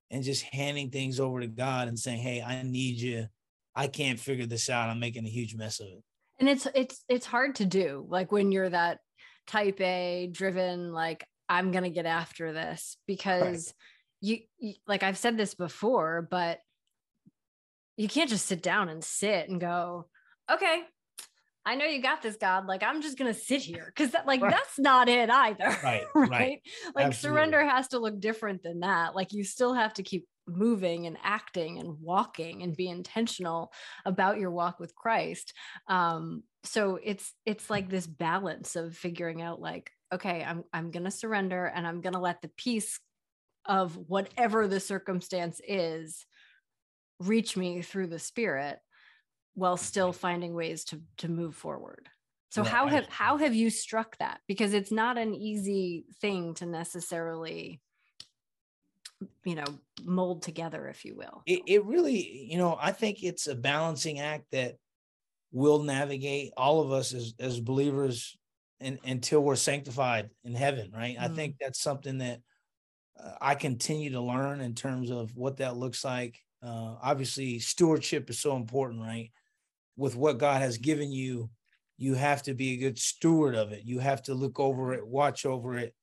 and 0.09 0.23
just 0.23 0.43
handing 0.43 0.89
things 0.89 1.19
over 1.19 1.39
to 1.39 1.47
God 1.47 1.87
and 1.87 1.97
saying, 1.97 2.21
Hey, 2.21 2.41
I 2.41 2.63
need 2.63 2.97
you. 2.97 3.27
I 3.75 3.87
can't 3.87 4.19
figure 4.19 4.47
this 4.47 4.71
out. 4.71 4.89
I'm 4.89 4.99
making 4.99 5.25
a 5.25 5.29
huge 5.29 5.55
mess 5.55 5.79
of 5.79 5.87
it. 5.87 6.03
And 6.39 6.49
it's 6.49 6.67
it's 6.73 7.03
it's 7.07 7.25
hard 7.27 7.55
to 7.55 7.65
do. 7.65 8.05
Like 8.09 8.31
when 8.31 8.51
you're 8.51 8.69
that 8.69 8.99
type 9.45 9.79
A 9.81 10.29
driven, 10.31 10.91
like 10.91 11.27
I'm 11.47 11.71
gonna 11.71 11.91
get 11.91 12.07
after 12.07 12.53
this 12.53 12.97
because 13.05 13.67
right. 13.67 13.73
you, 14.21 14.39
you 14.57 14.73
like 14.87 15.03
I've 15.03 15.17
said 15.17 15.37
this 15.37 15.53
before, 15.53 16.27
but 16.29 16.59
you 17.97 18.07
can't 18.07 18.29
just 18.29 18.47
sit 18.47 18.63
down 18.63 18.89
and 18.89 19.03
sit 19.03 19.49
and 19.49 19.61
go, 19.61 20.07
okay, 20.49 20.83
I 21.65 21.75
know 21.75 21.85
you 21.85 22.01
got 22.01 22.21
this, 22.21 22.35
God. 22.35 22.65
Like, 22.65 22.83
I'm 22.83 23.01
just 23.01 23.17
gonna 23.17 23.33
sit 23.33 23.61
here 23.61 23.85
because 23.85 24.11
that, 24.11 24.25
like, 24.25 24.41
right. 24.41 24.51
that's 24.51 24.79
not 24.79 25.09
it 25.09 25.29
either. 25.29 25.77
Right. 25.83 26.03
right. 26.15 26.29
right. 26.29 26.61
Like, 26.95 27.07
Absolutely. 27.07 27.37
surrender 27.37 27.65
has 27.65 27.89
to 27.89 27.99
look 27.99 28.19
different 28.19 28.63
than 28.63 28.79
that. 28.79 29.15
Like, 29.15 29.33
you 29.33 29.43
still 29.43 29.73
have 29.73 29.93
to 29.95 30.03
keep 30.03 30.27
moving 30.47 31.05
and 31.05 31.17
acting 31.23 31.77
and 31.77 31.99
walking 32.01 32.63
and 32.63 32.75
be 32.75 32.89
intentional 32.89 33.71
about 34.05 34.39
your 34.39 34.51
walk 34.51 34.79
with 34.79 34.95
Christ. 34.95 35.53
Um, 35.87 36.43
so 36.63 36.99
it's 37.03 37.33
it's 37.45 37.69
like 37.69 37.89
this 37.89 38.07
balance 38.07 38.75
of 38.75 38.97
figuring 38.97 39.41
out, 39.41 39.61
like, 39.61 39.91
okay, 40.13 40.43
I'm 40.43 40.63
I'm 40.73 40.91
gonna 40.91 41.11
surrender 41.11 41.65
and 41.65 41.85
I'm 41.85 42.01
gonna 42.01 42.21
let 42.21 42.41
the 42.41 42.51
peace 42.57 42.99
of 43.65 43.95
whatever 43.95 44.67
the 44.67 44.79
circumstance 44.79 45.61
is 45.67 46.25
reach 47.19 47.55
me 47.55 47.81
through 47.81 48.07
the 48.07 48.17
spirit 48.17 48.79
while 49.59 49.77
still 49.77 50.13
finding 50.13 50.53
ways 50.53 50.83
to 50.85 51.01
to 51.17 51.29
move 51.29 51.55
forward. 51.55 52.09
So 52.51 52.63
how 52.63 52.87
have 52.87 53.07
how 53.07 53.37
have 53.37 53.53
you 53.53 53.69
struck 53.69 54.17
that? 54.17 54.39
Because 54.47 54.73
it's 54.73 54.91
not 54.91 55.17
an 55.19 55.35
easy 55.35 56.05
thing 56.19 56.55
to 56.55 56.65
necessarily 56.65 57.79
you 59.43 59.55
know 59.55 59.65
mold 60.03 60.41
together 60.41 60.87
if 60.87 61.05
you 61.05 61.15
will. 61.15 61.43
It, 61.45 61.61
it 61.67 61.85
really 61.85 62.47
you 62.49 62.57
know 62.57 62.77
i 62.81 62.91
think 62.91 63.23
it's 63.23 63.47
a 63.47 63.55
balancing 63.55 64.19
act 64.19 64.45
that 64.51 64.75
will 65.51 65.83
navigate 65.83 66.53
all 66.55 66.81
of 66.81 66.91
us 66.91 67.13
as 67.13 67.33
as 67.39 67.59
believers 67.59 68.37
in, 68.79 68.97
until 69.03 69.41
we're 69.41 69.55
sanctified 69.55 70.29
in 70.43 70.53
heaven 70.53 70.91
right? 70.95 71.17
Mm. 71.17 71.23
i 71.23 71.27
think 71.27 71.55
that's 71.59 71.81
something 71.81 72.19
that 72.19 72.39
uh, 73.21 73.33
i 73.41 73.55
continue 73.55 74.11
to 74.11 74.21
learn 74.21 74.61
in 74.61 74.73
terms 74.73 75.11
of 75.11 75.35
what 75.35 75.57
that 75.57 75.75
looks 75.77 76.03
like. 76.03 76.39
Uh, 76.61 76.95
obviously 77.01 77.57
stewardship 77.57 78.29
is 78.29 78.39
so 78.39 78.55
important 78.55 79.01
right 79.01 79.31
with 79.99 80.15
what 80.15 80.37
God 80.37 80.61
has 80.61 80.77
given 80.77 81.11
you, 81.11 81.49
you 81.97 82.13
have 82.15 82.41
to 82.43 82.53
be 82.53 82.71
a 82.73 82.77
good 82.77 82.97
steward 82.97 83.53
of 83.53 83.73
it. 83.73 83.83
You 83.83 83.99
have 83.99 84.23
to 84.23 84.33
look 84.33 84.57
over 84.57 84.93
it, 84.93 85.05
watch 85.05 85.45
over 85.45 85.77
it, 85.77 85.93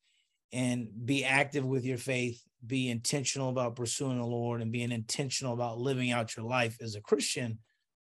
and 0.52 0.88
be 1.06 1.24
active 1.24 1.64
with 1.64 1.86
your 1.86 1.96
faith, 1.96 2.42
be 2.64 2.90
intentional 2.90 3.48
about 3.48 3.74
pursuing 3.74 4.18
the 4.18 4.26
Lord, 4.26 4.60
and 4.60 4.70
being 4.70 4.92
intentional 4.92 5.54
about 5.54 5.78
living 5.78 6.10
out 6.12 6.36
your 6.36 6.44
life 6.44 6.76
as 6.82 6.94
a 6.94 7.00
Christian. 7.00 7.58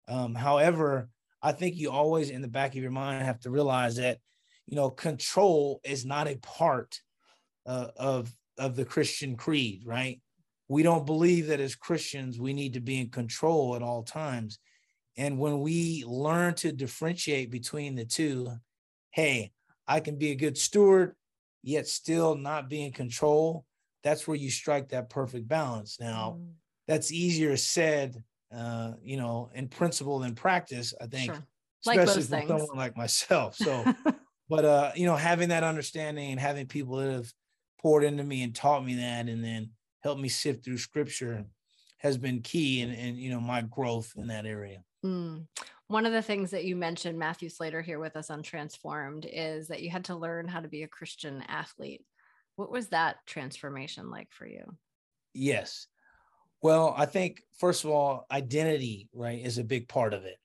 Um, 0.06 0.34
however, 0.34 1.08
I 1.42 1.52
think 1.52 1.76
you 1.76 1.90
always 1.90 2.28
in 2.28 2.42
the 2.42 2.48
back 2.48 2.72
of 2.76 2.82
your 2.82 2.90
mind 2.90 3.24
have 3.24 3.40
to 3.40 3.50
realize 3.50 3.96
that, 3.96 4.18
you 4.66 4.76
know, 4.76 4.90
control 4.90 5.80
is 5.82 6.04
not 6.04 6.28
a 6.28 6.36
part 6.36 7.00
uh, 7.64 7.88
of 7.96 8.30
of 8.58 8.76
the 8.76 8.84
Christian 8.84 9.34
creed, 9.34 9.84
right? 9.86 10.20
We 10.68 10.82
don't 10.82 11.06
believe 11.06 11.46
that 11.46 11.60
as 11.60 11.74
Christians 11.74 12.38
we 12.38 12.52
need 12.52 12.74
to 12.74 12.80
be 12.80 13.00
in 13.00 13.08
control 13.08 13.74
at 13.76 13.82
all 13.82 14.02
times 14.02 14.58
And 15.16 15.38
when 15.38 15.60
we 15.60 16.04
learn 16.06 16.54
to 16.54 16.72
differentiate 16.72 17.50
between 17.50 17.94
the 17.94 18.04
two, 18.04 18.52
hey, 19.10 19.52
I 19.86 20.00
can 20.00 20.16
be 20.16 20.30
a 20.30 20.36
good 20.36 20.56
steward, 20.56 21.14
yet 21.62 21.88
still 21.88 22.36
not 22.36 22.68
be 22.70 22.84
in 22.84 22.92
control. 22.92 23.64
That's 24.02 24.26
where 24.26 24.36
you 24.36 24.50
strike 24.50 24.90
that 24.90 25.10
perfect 25.10 25.48
balance. 25.48 25.98
Now, 26.00 26.38
mm. 26.38 26.52
that's 26.86 27.12
easier 27.12 27.56
said, 27.56 28.22
uh, 28.54 28.92
you 29.02 29.16
know, 29.16 29.50
in 29.54 29.68
principle 29.68 30.20
than 30.20 30.34
practice, 30.34 30.94
I 31.00 31.06
think, 31.06 31.34
sure. 31.34 31.44
like 31.86 31.98
especially 31.98 32.22
for 32.22 32.28
things. 32.28 32.48
someone 32.48 32.76
like 32.76 32.96
myself. 32.96 33.56
So, 33.56 33.84
but, 34.48 34.64
uh, 34.64 34.92
you 34.94 35.06
know, 35.06 35.16
having 35.16 35.50
that 35.50 35.64
understanding 35.64 36.30
and 36.30 36.40
having 36.40 36.66
people 36.66 36.96
that 36.96 37.12
have 37.12 37.32
poured 37.80 38.04
into 38.04 38.24
me 38.24 38.42
and 38.42 38.54
taught 38.54 38.84
me 38.84 38.94
that 38.94 39.28
and 39.28 39.44
then 39.44 39.70
helped 40.02 40.20
me 40.20 40.28
sift 40.28 40.64
through 40.64 40.78
scripture 40.78 41.44
has 42.00 42.18
been 42.18 42.40
key 42.40 42.80
in, 42.80 42.90
in 42.90 43.16
you 43.16 43.30
know, 43.30 43.40
my 43.40 43.62
growth 43.62 44.12
in 44.16 44.26
that 44.26 44.46
area. 44.46 44.82
Mm. 45.04 45.46
One 45.88 46.06
of 46.06 46.12
the 46.12 46.22
things 46.22 46.50
that 46.50 46.64
you 46.64 46.76
mentioned, 46.76 47.18
Matthew 47.18 47.48
Slater, 47.48 47.82
here 47.82 47.98
with 47.98 48.16
us 48.16 48.30
on 48.30 48.42
Transformed, 48.42 49.26
is 49.30 49.68
that 49.68 49.82
you 49.82 49.90
had 49.90 50.04
to 50.06 50.14
learn 50.14 50.48
how 50.48 50.60
to 50.60 50.68
be 50.68 50.82
a 50.82 50.88
Christian 50.88 51.42
athlete. 51.48 52.04
What 52.56 52.70
was 52.70 52.88
that 52.88 53.16
transformation 53.26 54.10
like 54.10 54.28
for 54.30 54.46
you? 54.46 54.64
Yes. 55.34 55.86
Well, 56.62 56.94
I 56.96 57.06
think, 57.06 57.42
first 57.58 57.84
of 57.84 57.90
all, 57.90 58.26
identity, 58.30 59.08
right, 59.14 59.44
is 59.44 59.58
a 59.58 59.64
big 59.64 59.88
part 59.88 60.14
of 60.14 60.24
it. 60.24 60.36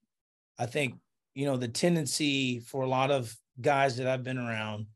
I 0.57 0.65
think, 0.65 0.95
you 1.33 1.45
know, 1.45 1.57
the 1.57 1.67
tendency 1.67 2.59
for 2.59 2.83
a 2.83 2.89
lot 2.89 3.11
of 3.11 3.35
guys 3.59 3.97
that 3.97 4.07
I've 4.07 4.23
been 4.23 4.37
around 4.37 4.87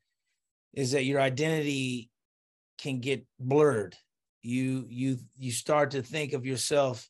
is 0.74 0.92
that 0.92 1.04
your 1.04 1.20
identity 1.20 2.10
can 2.78 3.00
get 3.00 3.26
blurred. 3.40 3.96
You 4.42 4.86
you 4.90 5.18
you 5.38 5.52
start 5.52 5.92
to 5.92 6.02
think 6.02 6.34
of 6.34 6.46
yourself 6.46 7.10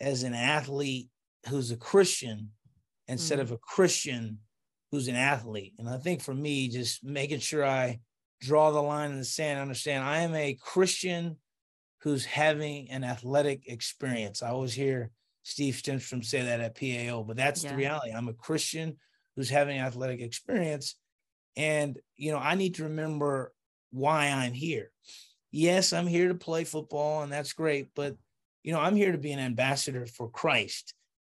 as 0.00 0.22
an 0.22 0.34
athlete 0.34 1.08
who's 1.48 1.70
a 1.70 1.76
Christian 1.76 2.50
instead 3.08 3.38
mm. 3.38 3.42
of 3.42 3.52
a 3.52 3.58
Christian 3.58 4.38
who's 4.90 5.08
an 5.08 5.16
athlete. 5.16 5.74
And 5.78 5.88
I 5.88 5.98
think 5.98 6.22
for 6.22 6.34
me, 6.34 6.68
just 6.68 7.02
making 7.04 7.40
sure 7.40 7.64
I 7.64 8.00
draw 8.40 8.70
the 8.70 8.82
line 8.82 9.12
in 9.12 9.18
the 9.18 9.24
sand, 9.24 9.60
understand 9.60 10.04
I 10.04 10.18
am 10.18 10.34
a 10.34 10.58
Christian 10.60 11.36
who's 12.02 12.24
having 12.24 12.90
an 12.90 13.04
athletic 13.04 13.62
experience. 13.66 14.42
I 14.42 14.50
always 14.50 14.74
hear 14.74 15.10
Steve 15.42 15.74
Stenstrom 15.74 16.24
say 16.24 16.42
that 16.42 16.60
at 16.60 16.78
PAO, 16.78 17.22
but 17.22 17.36
that's 17.36 17.64
yeah. 17.64 17.70
the 17.70 17.76
reality. 17.76 18.12
I'm 18.12 18.28
a 18.28 18.34
Christian 18.34 18.96
who's 19.34 19.50
having 19.50 19.78
an 19.78 19.84
athletic 19.84 20.20
experience. 20.20 20.96
And, 21.56 21.98
you 22.16 22.32
know, 22.32 22.38
I 22.38 22.54
need 22.54 22.76
to 22.76 22.84
remember 22.84 23.52
why 23.90 24.26
I'm 24.26 24.52
here. 24.52 24.90
Yes, 25.50 25.92
I'm 25.92 26.06
here 26.06 26.28
to 26.28 26.34
play 26.34 26.64
football, 26.64 27.22
and 27.22 27.32
that's 27.32 27.52
great, 27.52 27.88
but, 27.94 28.16
you 28.62 28.72
know, 28.72 28.80
I'm 28.80 28.96
here 28.96 29.12
to 29.12 29.18
be 29.18 29.32
an 29.32 29.38
ambassador 29.38 30.06
for 30.06 30.28
Christ. 30.28 30.92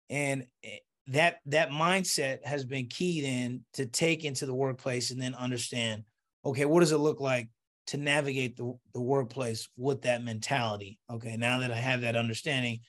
And 0.09 0.47
eh, 0.63 0.79
that 1.09 1.37
that 1.47 1.69
mindset 1.69 2.45
has 2.45 2.63
been 2.65 2.87
key 2.87 3.21
then 3.21 3.63
to 3.73 3.85
take 3.85 4.23
into 4.23 4.45
the 4.45 4.53
workplace 4.53 5.11
and 5.11 5.21
then 5.21 5.33
understand 5.35 6.03
okay 6.45 6.65
what 6.65 6.81
does 6.81 6.91
it 6.91 6.97
look 6.97 7.19
like 7.19 7.49
to 7.87 7.97
navigate 7.97 8.55
the, 8.55 8.77
the 8.93 9.01
workplace 9.01 9.67
with 9.75 10.03
that 10.03 10.23
mentality? 10.23 10.99
Okay 11.11 11.35
now 11.35 11.59
that 11.59 11.71
i 11.71 11.75
have 11.75 12.01
that 12.01 12.15
understanding 12.15 12.79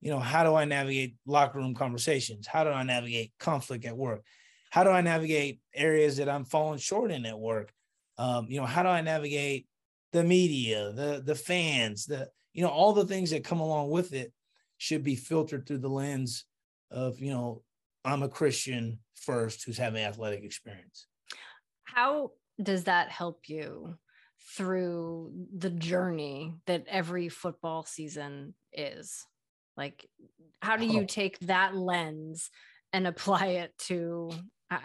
you 0.00 0.10
know 0.10 0.18
how 0.18 0.44
do 0.44 0.54
i 0.54 0.64
navigate 0.64 1.16
locker 1.26 1.58
room 1.58 1.74
conversations? 1.74 2.46
How 2.46 2.64
do 2.64 2.70
i 2.70 2.82
navigate 2.82 3.32
conflict 3.38 3.84
at 3.84 3.96
work? 3.96 4.22
How 4.70 4.84
do 4.84 4.90
i 4.90 5.00
navigate 5.00 5.60
areas 5.74 6.18
that 6.18 6.28
i'm 6.28 6.44
falling 6.44 6.78
short 6.78 7.10
in 7.10 7.26
at 7.26 7.38
work? 7.38 7.72
Um, 8.18 8.46
you 8.50 8.60
know 8.60 8.66
how 8.66 8.82
do 8.82 8.90
i 8.90 9.00
navigate 9.00 9.66
the 10.12 10.24
media 10.24 10.92
the 10.92 11.22
the 11.24 11.34
fans 11.34 12.06
the 12.06 12.28
you 12.52 12.62
know 12.62 12.70
all 12.70 12.92
the 12.92 13.06
things 13.06 13.30
that 13.30 13.44
come 13.44 13.60
along 13.60 13.90
with 13.90 14.12
it 14.12 14.32
should 14.78 15.04
be 15.04 15.14
filtered 15.14 15.66
through 15.66 15.78
the 15.78 15.88
lens 15.88 16.44
of 16.90 17.20
you 17.20 17.30
know 17.30 17.62
i'm 18.04 18.22
a 18.22 18.28
christian 18.28 18.98
first 19.14 19.64
who's 19.64 19.78
having 19.78 20.02
athletic 20.02 20.42
experience 20.42 21.06
how 21.84 22.30
does 22.62 22.84
that 22.84 23.08
help 23.10 23.48
you 23.48 23.94
through 24.56 25.32
the 25.56 25.70
journey 25.70 26.54
that 26.66 26.84
every 26.88 27.28
football 27.28 27.84
season 27.84 28.54
is 28.72 29.24
like 29.76 30.06
how 30.60 30.76
do 30.76 30.86
you 30.86 31.02
oh. 31.02 31.06
take 31.06 31.38
that 31.40 31.76
lens 31.76 32.50
and 32.92 33.06
apply 33.06 33.46
it 33.46 33.76
to 33.78 34.30
uh, 34.70 34.78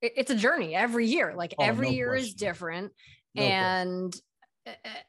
it's 0.00 0.30
a 0.30 0.36
journey 0.36 0.76
every 0.76 1.06
year 1.06 1.34
like 1.36 1.54
oh, 1.58 1.64
every 1.64 1.88
no 1.88 1.92
year 1.92 2.08
question. 2.10 2.28
is 2.28 2.34
different 2.34 2.92
no 3.34 3.42
and 3.42 4.12
question 4.12 4.22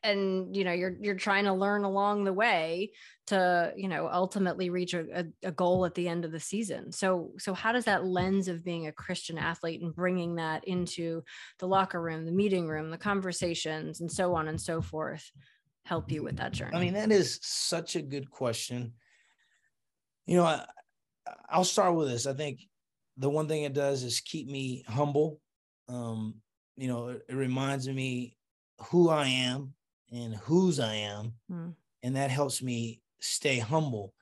and 0.04 0.56
you 0.56 0.63
know 0.63 0.72
you're 0.72 0.95
you're 1.00 1.15
trying 1.15 1.45
to 1.45 1.54
learn 1.54 1.84
along 1.84 2.24
the 2.24 2.34
way 2.34 2.91
to 3.28 3.72
you 3.76 3.88
know 3.88 4.10
ultimately 4.12 4.69
reach 4.69 4.93
a, 4.93 5.26
a, 5.43 5.52
goal 5.52 5.86
at 5.86 5.93
the 5.95 6.08
end 6.08 6.26
of 6.26 6.32
the 6.32 6.39
season. 6.39 6.91
So 6.91 7.32
so 7.38 7.54
how 7.54 7.72
does 7.72 7.86
that 7.86 8.06
lens 8.06 8.48
of 8.48 8.63
being 8.63 8.88
a 8.88 8.91
christian 8.91 9.38
athlete 9.38 9.82
and 9.82 9.95
bringing 9.95 10.36
that 10.36 10.67
into 10.67 11.24
the 11.60 11.67
locker 11.67 12.02
room 12.02 12.26
the 12.26 12.32
meeting 12.32 12.67
room 12.67 12.89
the 12.89 12.98
conversations 12.98 14.02
and 14.02 14.12
so 14.12 14.36
on 14.36 14.48
and 14.48 14.60
so 14.60 14.82
forth 14.82 15.32
help 15.86 16.12
you 16.12 16.24
with 16.24 16.38
that 16.38 16.54
journey? 16.54 16.76
i 16.76 16.80
mean 16.80 16.93
that 16.93 17.12
is 17.12 17.39
such 17.41 17.95
a 17.95 18.02
good 18.02 18.30
question. 18.30 18.93
You 20.26 20.38
know 20.38 20.45
I, 20.45 20.65
i'll 21.50 21.63
start 21.63 21.95
with 21.95 22.10
this. 22.10 22.26
I 22.26 22.34
think 22.34 22.62
the 23.17 23.30
one 23.30 23.48
thing 23.48 23.63
it 23.63 23.74
does 23.74 24.04
is 24.04 24.22
keep 24.22 24.48
me 24.48 24.84
humble. 24.88 25.39
Um 25.88 26.36
you 26.78 26.88
know 26.88 27.10
it, 27.10 27.26
it 27.30 27.36
reminds 27.36 27.88
me 27.88 28.38
who 28.87 29.09
I 29.09 29.27
am 29.27 29.73
and 30.11 30.35
whose 30.35 30.79
I 30.79 30.95
am. 30.95 31.33
Mm. 31.51 31.75
And 32.03 32.15
that 32.15 32.31
helps 32.31 32.61
me 32.61 33.01
stay 33.19 33.59
humble. 33.59 34.13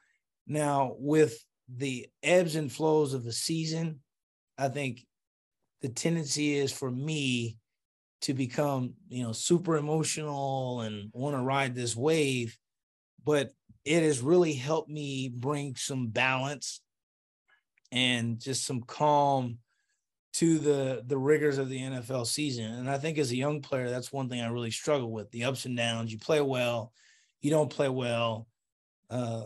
Now, 0.48 0.96
with 0.98 1.44
the 1.70 2.08
ebbs 2.24 2.56
and 2.56 2.72
flows 2.72 3.14
of 3.14 3.24
the 3.24 3.34
season, 3.34 4.00
I 4.58 4.70
think 4.70 5.06
the 5.82 5.90
tendency 5.90 6.56
is 6.56 6.72
for 6.72 6.90
me 6.90 7.58
to 8.22 8.34
become, 8.34 8.94
you 9.10 9.24
know, 9.24 9.32
super 9.32 9.78
emotional 9.78 10.82
and 10.82 11.10
want 11.14 11.36
to 11.36 11.42
ride 11.42 11.76
this 11.76 11.96
wave. 11.96 12.58
But 13.24 13.52
it 13.86 14.04
has 14.04 14.22
really 14.22 14.54
helped 14.54 14.90
me 14.90 15.30
bring 15.30 15.76
some 15.76 16.08
balance 16.08 16.82
and 17.92 18.40
just 18.40 18.66
some 18.66 18.82
calm 18.82 19.60
to 20.38 20.60
the 20.60 21.04
the 21.08 21.18
rigors 21.18 21.58
of 21.58 21.68
the 21.68 21.80
NFL 21.80 22.28
season. 22.28 22.66
And 22.66 22.90
I 22.90 23.00
think 23.00 23.18
as 23.18 23.32
a 23.32 23.36
young 23.36 23.60
player, 23.60 23.90
that's 23.90 24.14
one 24.14 24.30
thing 24.30 24.40
I 24.40 24.50
really 24.50 24.72
struggle 24.72 25.12
with: 25.12 25.32
the 25.32 25.46
ups 25.46 25.66
and 25.66 25.76
downs. 25.76 26.12
You 26.12 26.20
play 26.20 26.42
well, 26.42 26.94
you 27.42 27.50
don't 27.50 27.72
play 27.72 27.90
well. 27.90 28.48
Uh, 29.10 29.46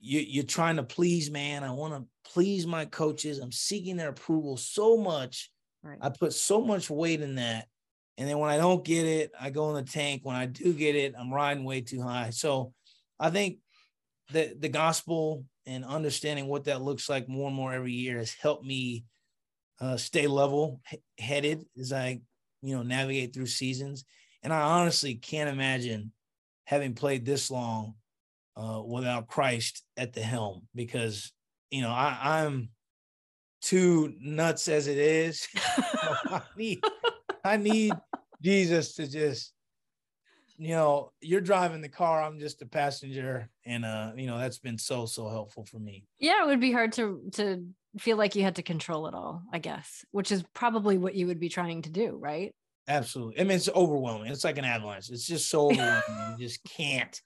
you, 0.00 0.20
you're 0.20 0.44
trying 0.44 0.76
to 0.76 0.82
please, 0.82 1.30
man. 1.30 1.64
I 1.64 1.72
want 1.72 1.94
to 1.94 2.32
please 2.32 2.66
my 2.66 2.86
coaches. 2.86 3.38
I'm 3.38 3.52
seeking 3.52 3.96
their 3.96 4.08
approval 4.08 4.56
so 4.56 4.96
much. 4.96 5.50
Right. 5.82 5.98
I 6.00 6.08
put 6.08 6.32
so 6.32 6.62
much 6.62 6.88
weight 6.88 7.20
in 7.20 7.34
that. 7.34 7.66
And 8.16 8.26
then 8.26 8.38
when 8.38 8.48
I 8.48 8.56
don't 8.56 8.84
get 8.84 9.04
it, 9.04 9.32
I 9.38 9.50
go 9.50 9.68
in 9.68 9.84
the 9.84 9.90
tank. 9.90 10.22
When 10.24 10.36
I 10.36 10.46
do 10.46 10.72
get 10.72 10.96
it, 10.96 11.14
I'm 11.18 11.32
riding 11.32 11.64
way 11.64 11.82
too 11.82 12.00
high. 12.00 12.30
So 12.30 12.72
I 13.20 13.28
think 13.28 13.58
the 14.32 14.56
the 14.58 14.70
gospel 14.70 15.44
and 15.66 15.84
understanding 15.84 16.46
what 16.46 16.64
that 16.64 16.80
looks 16.80 17.10
like 17.10 17.28
more 17.28 17.48
and 17.48 17.56
more 17.56 17.74
every 17.74 17.92
year 17.92 18.16
has 18.16 18.32
helped 18.32 18.64
me 18.64 19.04
uh, 19.80 19.96
stay 19.96 20.26
level 20.26 20.80
headed 21.18 21.64
as 21.78 21.92
I, 21.92 22.20
you 22.62 22.76
know, 22.76 22.82
navigate 22.82 23.34
through 23.34 23.46
seasons. 23.46 24.04
And 24.42 24.52
I 24.52 24.60
honestly 24.60 25.14
can't 25.14 25.50
imagine 25.50 26.12
having 26.64 26.94
played 26.94 27.24
this 27.24 27.50
long 27.50 27.94
uh, 28.56 28.82
without 28.84 29.28
Christ 29.28 29.82
at 29.96 30.12
the 30.12 30.22
helm 30.22 30.66
because, 30.74 31.32
you 31.70 31.82
know, 31.82 31.90
I, 31.90 32.18
I'm 32.22 32.70
too 33.60 34.14
nuts 34.20 34.68
as 34.68 34.86
it 34.86 34.98
is. 34.98 35.46
I 35.56 36.42
need, 36.56 36.84
I 37.44 37.56
need 37.56 37.92
Jesus 38.42 38.94
to 38.94 39.06
just, 39.06 39.52
you 40.58 40.70
know, 40.70 41.12
you're 41.20 41.40
driving 41.40 41.80
the 41.80 41.88
car, 41.88 42.22
I'm 42.22 42.38
just 42.38 42.62
a 42.62 42.66
passenger, 42.66 43.48
and 43.64 43.84
uh, 43.84 44.12
you 44.16 44.26
know, 44.26 44.38
that's 44.38 44.58
been 44.58 44.78
so 44.78 45.06
so 45.06 45.28
helpful 45.28 45.64
for 45.64 45.78
me. 45.78 46.04
Yeah, 46.18 46.42
it 46.42 46.46
would 46.46 46.60
be 46.60 46.72
hard 46.72 46.92
to 46.92 47.22
to 47.32 47.64
feel 47.98 48.16
like 48.16 48.36
you 48.36 48.42
had 48.42 48.56
to 48.56 48.62
control 48.62 49.06
it 49.06 49.14
all, 49.14 49.42
I 49.52 49.58
guess, 49.58 50.04
which 50.10 50.32
is 50.32 50.44
probably 50.54 50.98
what 50.98 51.14
you 51.14 51.26
would 51.26 51.40
be 51.40 51.48
trying 51.48 51.82
to 51.82 51.90
do, 51.90 52.16
right? 52.20 52.54
Absolutely. 52.88 53.40
I 53.40 53.44
mean, 53.44 53.56
it's 53.56 53.68
overwhelming. 53.68 54.30
It's 54.30 54.44
like 54.44 54.58
an 54.58 54.64
avalanche. 54.64 55.10
It's 55.10 55.26
just 55.26 55.50
so 55.50 55.70
overwhelming. 55.70 56.02
you 56.38 56.46
just 56.46 56.62
can't, 56.64 57.20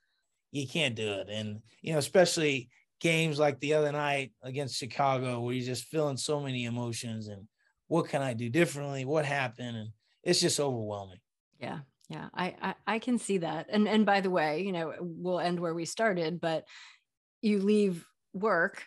you 0.53 0.67
can't 0.67 0.95
do 0.95 1.13
it. 1.15 1.29
And, 1.29 1.61
you 1.83 1.93
know, 1.93 1.99
especially 1.99 2.71
games 3.01 3.39
like 3.39 3.61
the 3.61 3.75
other 3.75 3.93
night 3.93 4.33
against 4.43 4.79
Chicago, 4.79 5.41
where 5.41 5.55
you're 5.55 5.67
just 5.67 5.85
feeling 5.85 6.17
so 6.17 6.41
many 6.41 6.65
emotions 6.65 7.29
and 7.29 7.47
what 7.89 8.09
can 8.09 8.23
I 8.23 8.35
do 8.35 8.49
differently? 8.49 9.05
What 9.05 9.27
happened? 9.27 9.77
And 9.77 9.89
it's 10.23 10.41
just 10.41 10.61
overwhelming. 10.61 11.19
Yeah. 11.59 11.81
Yeah. 12.11 12.29
I, 12.35 12.57
I, 12.61 12.75
I 12.87 12.99
can 12.99 13.19
see 13.19 13.39
that. 13.39 13.69
And, 13.71 13.87
and 13.89 14.05
by 14.05 14.21
the 14.21 14.31
way, 14.31 14.63
you 14.63 14.73
know, 14.73 14.93
we'll 15.01 15.39
end 15.39 15.61
where 15.61 15.73
we 15.75 15.85
started, 15.85 16.41
but 16.41 16.65
you 17.41 17.61
leave 17.61 18.05
work 18.35 18.85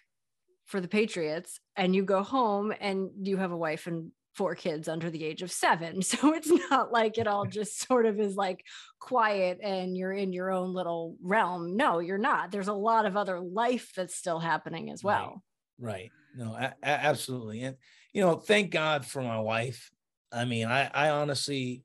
for 0.65 0.81
the 0.81 0.89
Patriots 0.89 1.59
and 1.77 1.95
you 1.95 2.03
go 2.03 2.21
home 2.21 2.73
and 2.77 3.09
you 3.23 3.37
have 3.37 3.51
a 3.51 3.57
wife 3.57 3.87
and 3.87 4.11
four 4.35 4.55
kids 4.55 4.89
under 4.89 5.09
the 5.09 5.23
age 5.23 5.41
of 5.41 5.53
seven. 5.53 6.01
So 6.01 6.33
it's 6.33 6.51
not 6.69 6.91
like 6.91 7.17
it 7.17 7.27
all 7.27 7.45
just 7.45 7.79
sort 7.87 8.05
of 8.05 8.19
is 8.19 8.35
like 8.35 8.65
quiet 8.99 9.59
and 9.63 9.95
you're 9.95 10.11
in 10.11 10.33
your 10.33 10.51
own 10.51 10.73
little 10.73 11.15
realm. 11.23 11.77
No, 11.77 11.99
you're 11.99 12.17
not. 12.17 12.51
There's 12.51 12.67
a 12.67 12.73
lot 12.73 13.05
of 13.05 13.15
other 13.15 13.39
life 13.39 13.93
that's 13.95 14.15
still 14.15 14.39
happening 14.39 14.91
as 14.91 15.01
well. 15.01 15.41
Right. 15.79 16.11
No, 16.35 16.55
a- 16.55 16.75
a- 16.83 16.85
absolutely. 16.85 17.61
And, 17.61 17.77
you 18.11 18.21
know, 18.21 18.35
thank 18.35 18.71
God 18.71 19.05
for 19.05 19.21
my 19.21 19.39
wife. 19.39 19.91
I 20.29 20.43
mean, 20.43 20.67
I, 20.67 20.89
I 20.93 21.09
honestly 21.09 21.83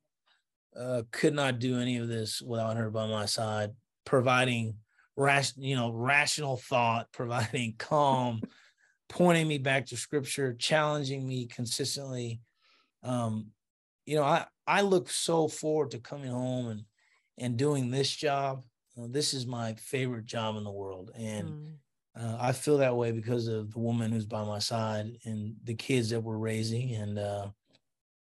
uh, 0.78 1.02
could 1.10 1.34
not 1.34 1.58
do 1.58 1.78
any 1.78 1.96
of 1.96 2.08
this 2.08 2.40
without 2.40 2.76
her 2.76 2.90
by 2.90 3.06
my 3.06 3.26
side, 3.26 3.70
providing 4.04 4.74
rash, 5.16 5.52
you 5.56 5.76
know, 5.76 5.90
rational 5.90 6.56
thought, 6.56 7.08
providing 7.12 7.74
calm, 7.78 8.40
pointing 9.08 9.48
me 9.48 9.58
back 9.58 9.86
to 9.86 9.96
scripture, 9.96 10.54
challenging 10.54 11.26
me 11.26 11.46
consistently. 11.46 12.40
Um, 13.02 13.48
you 14.06 14.16
know, 14.16 14.24
I, 14.24 14.46
I 14.66 14.82
look 14.82 15.10
so 15.10 15.48
forward 15.48 15.90
to 15.92 15.98
coming 15.98 16.30
home 16.30 16.68
and, 16.68 16.82
and 17.36 17.56
doing 17.56 17.90
this 17.90 18.10
job. 18.10 18.62
Uh, 18.98 19.06
this 19.08 19.34
is 19.34 19.46
my 19.46 19.74
favorite 19.74 20.26
job 20.26 20.56
in 20.56 20.64
the 20.64 20.70
world. 20.70 21.10
And, 21.16 21.48
mm 21.48 21.72
uh, 22.18 22.36
I 22.40 22.50
feel 22.50 22.78
that 22.78 22.96
way 22.96 23.12
because 23.12 23.46
of 23.46 23.72
the 23.72 23.78
woman 23.78 24.10
who's 24.10 24.26
by 24.26 24.42
my 24.42 24.58
side 24.58 25.12
and 25.24 25.54
the 25.62 25.74
kids 25.74 26.10
that 26.10 26.20
we're 26.20 26.36
raising. 26.36 26.94
And, 26.94 27.16
uh, 27.16 27.48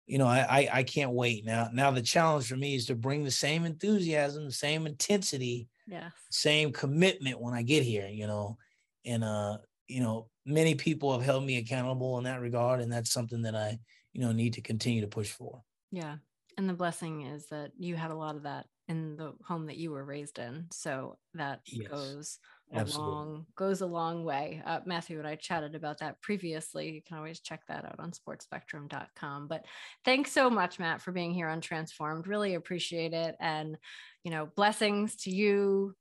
you 0.08 0.18
know, 0.18 0.26
I, 0.26 0.40
I, 0.40 0.70
I 0.74 0.84
can't 0.84 1.12
wait 1.12 1.46
now. 1.46 1.70
Now 1.72 1.92
the 1.92 2.02
challenge 2.02 2.48
for 2.48 2.56
me 2.56 2.76
is 2.76 2.86
to 2.86 2.96
bring 2.96 3.24
the 3.24 3.32
same 3.32 3.66
enthusiasm, 3.66 4.46
the 4.46 4.52
same 4.52 4.88
intensity, 4.88 5.68
yeah, 5.86 6.10
same 6.32 6.72
commitment 6.72 7.42
when 7.42 7.54
I 7.54 7.62
get 7.62 7.84
here. 7.84 8.08
You 8.08 8.26
know, 8.26 8.58
and 9.06 9.24
uh, 9.24 9.58
you 9.88 10.02
know, 10.02 10.30
many 10.46 10.76
people 10.76 11.12
have 11.12 11.24
held 11.24 11.44
me 11.44 11.58
accountable 11.58 12.18
in 12.18 12.24
that 12.24 12.42
regard, 12.42 12.80
and 12.80 12.92
that's 12.92 13.12
something 13.12 13.42
that 13.44 13.56
I, 13.56 13.78
you 14.14 14.22
know, 14.22 14.32
need 14.32 14.54
to 14.54 14.62
continue 14.62 15.02
to 15.02 15.08
push 15.08 15.30
for. 15.30 15.62
Yeah, 15.92 16.16
and 16.58 16.70
the 16.70 16.74
blessing 16.74 17.24
is 17.24 17.48
that 17.48 17.72
you 17.78 17.96
had 17.96 18.12
a 18.12 18.16
lot 18.16 18.38
of 18.38 18.44
that 18.44 18.66
in 18.88 19.18
the 19.18 19.34
home 19.46 19.66
that 19.66 19.78
you 19.78 19.92
were 19.92 20.06
raised 20.06 20.40
in, 20.40 20.68
so 20.72 21.18
that 21.34 21.60
yes. 21.66 21.90
goes 21.90 22.40
a 22.74 22.80
Absolutely. 22.80 23.14
long 23.14 23.46
goes 23.56 23.82
a 23.82 23.86
long 23.86 24.26
way. 24.26 24.62
Uh, 24.66 24.82
Matthew 24.86 25.20
and 25.20 25.28
I 25.28 25.36
chatted 25.36 25.74
about 25.74 26.00
that 26.00 26.22
previously. 26.22 26.90
You 26.92 27.02
can 27.02 27.18
always 27.18 27.40
check 27.40 27.62
that 27.68 27.86
out 27.86 28.00
on 28.00 28.12
sportspectrum.com. 28.12 29.48
But 29.48 29.66
thanks 30.04 30.34
so 30.34 30.50
much, 30.50 30.78
Matt, 30.78 31.02
for 31.02 31.14
being 31.14 31.34
here 31.34 31.48
on 31.48 31.62
Transformed. 31.62 32.28
Really 32.28 32.56
appreciate 32.56 33.14
it. 33.14 33.36
And, 33.40 33.78
you 34.24 34.32
know, 34.32 34.48
blessings 34.56 35.16
to 35.24 35.32
you, 35.32 35.96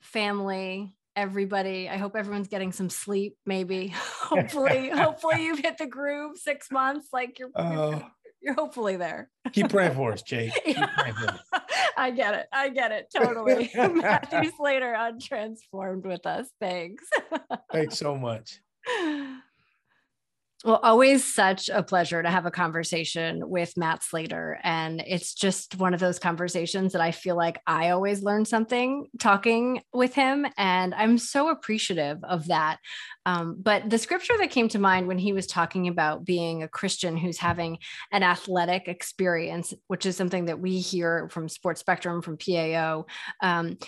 family, 0.00 0.94
everybody. 1.16 1.88
I 1.88 1.96
hope 1.96 2.14
everyone's 2.14 2.48
getting 2.48 2.70
some 2.70 2.88
sleep, 2.88 3.36
maybe. 3.44 3.88
hopefully, 3.96 4.90
hopefully 4.94 5.44
you've 5.44 5.58
hit 5.58 5.78
the 5.78 5.86
groove 5.86 6.36
six 6.36 6.70
months. 6.70 7.08
Like 7.12 7.38
you're, 7.40 7.50
uh, 7.54 8.00
you're, 8.42 8.54
hopefully 8.54 8.96
there. 8.96 9.30
keep 9.52 9.68
praying 9.68 9.94
for 9.94 10.12
us, 10.12 10.22
Jay. 10.22 10.52
I 11.96 12.10
get 12.10 12.34
it. 12.34 12.46
I 12.52 12.68
get 12.70 12.92
it. 12.92 13.12
Totally. 13.14 13.70
Matthew 13.74 14.50
Slater 14.56 14.94
on 14.94 15.20
Transformed 15.20 16.06
with 16.06 16.24
us. 16.26 16.48
Thanks. 16.60 17.04
Thanks 17.72 17.98
so 17.98 18.16
much. 18.16 18.60
Well, 20.62 20.78
always 20.82 21.24
such 21.24 21.70
a 21.70 21.82
pleasure 21.82 22.22
to 22.22 22.28
have 22.28 22.44
a 22.44 22.50
conversation 22.50 23.48
with 23.48 23.78
Matt 23.78 24.02
Slater. 24.02 24.58
And 24.62 25.02
it's 25.06 25.32
just 25.32 25.78
one 25.78 25.94
of 25.94 26.00
those 26.00 26.18
conversations 26.18 26.92
that 26.92 27.00
I 27.00 27.12
feel 27.12 27.34
like 27.34 27.62
I 27.66 27.90
always 27.90 28.22
learn 28.22 28.44
something 28.44 29.06
talking 29.18 29.80
with 29.94 30.14
him. 30.14 30.46
And 30.58 30.94
I'm 30.94 31.16
so 31.16 31.48
appreciative 31.48 32.18
of 32.24 32.48
that. 32.48 32.76
Um, 33.24 33.56
but 33.58 33.88
the 33.88 33.96
scripture 33.96 34.36
that 34.36 34.50
came 34.50 34.68
to 34.68 34.78
mind 34.78 35.06
when 35.06 35.18
he 35.18 35.32
was 35.32 35.46
talking 35.46 35.88
about 35.88 36.26
being 36.26 36.62
a 36.62 36.68
Christian 36.68 37.16
who's 37.16 37.38
having 37.38 37.78
an 38.12 38.22
athletic 38.22 38.86
experience, 38.86 39.72
which 39.86 40.04
is 40.04 40.14
something 40.14 40.44
that 40.44 40.60
we 40.60 40.78
hear 40.78 41.30
from 41.30 41.48
Sports 41.48 41.80
Spectrum, 41.80 42.20
from 42.20 42.36
PAO, 42.36 43.06
um, 43.40 43.78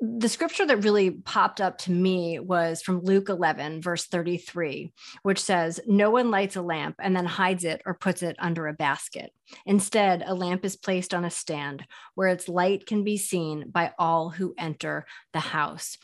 the 0.00 0.28
scripture 0.28 0.64
that 0.66 0.84
really 0.84 1.10
popped 1.10 1.60
up 1.60 1.78
to 1.78 1.90
me 1.90 2.38
was 2.38 2.82
from 2.82 3.02
Luke 3.02 3.28
11, 3.28 3.82
verse 3.82 4.06
33, 4.06 4.92
which 5.22 5.40
says, 5.40 5.80
No 5.86 6.10
one 6.10 6.30
lights 6.30 6.56
a 6.56 6.62
lamp 6.62 6.96
and 7.00 7.16
then 7.16 7.26
hides 7.26 7.64
it 7.64 7.82
or 7.84 7.94
puts 7.94 8.22
it 8.22 8.36
under 8.38 8.68
a 8.68 8.72
basket. 8.72 9.32
Instead, 9.66 10.22
a 10.24 10.34
lamp 10.34 10.64
is 10.64 10.76
placed 10.76 11.14
on 11.14 11.24
a 11.24 11.30
stand 11.30 11.84
where 12.14 12.28
its 12.28 12.48
light 12.48 12.86
can 12.86 13.02
be 13.02 13.16
seen 13.16 13.70
by 13.70 13.92
all 13.98 14.30
who 14.30 14.54
enter 14.56 15.04
the 15.32 15.40
house. 15.40 15.98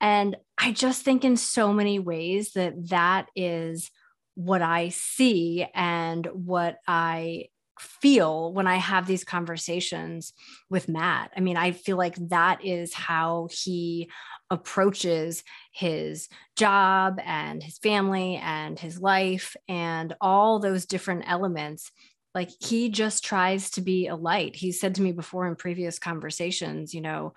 And 0.00 0.36
I 0.58 0.72
just 0.72 1.02
think 1.02 1.24
in 1.24 1.36
so 1.36 1.72
many 1.72 1.98
ways 1.98 2.52
that 2.52 2.88
that 2.88 3.28
is 3.34 3.90
what 4.34 4.62
I 4.62 4.90
see 4.90 5.66
and 5.74 6.26
what 6.26 6.78
I 6.86 7.48
feel 7.80 8.52
when 8.52 8.66
I 8.66 8.76
have 8.76 9.06
these 9.06 9.24
conversations 9.24 10.32
with 10.68 10.88
Matt. 10.88 11.30
I 11.36 11.40
mean, 11.40 11.56
I 11.56 11.72
feel 11.72 11.96
like 11.96 12.16
that 12.28 12.64
is 12.64 12.92
how 12.92 13.48
he 13.50 14.10
approaches 14.50 15.42
his 15.72 16.28
job 16.56 17.20
and 17.24 17.62
his 17.62 17.78
family 17.78 18.36
and 18.36 18.78
his 18.78 19.00
life 19.00 19.56
and 19.68 20.14
all 20.20 20.58
those 20.58 20.86
different 20.86 21.24
elements. 21.26 21.90
Like 22.34 22.50
he 22.60 22.90
just 22.90 23.24
tries 23.24 23.70
to 23.70 23.80
be 23.80 24.06
a 24.08 24.16
light. 24.16 24.56
He 24.56 24.72
said 24.72 24.96
to 24.96 25.02
me 25.02 25.12
before 25.12 25.46
in 25.48 25.56
previous 25.56 25.98
conversations, 25.98 26.94
you 26.94 27.00
know, 27.00 27.32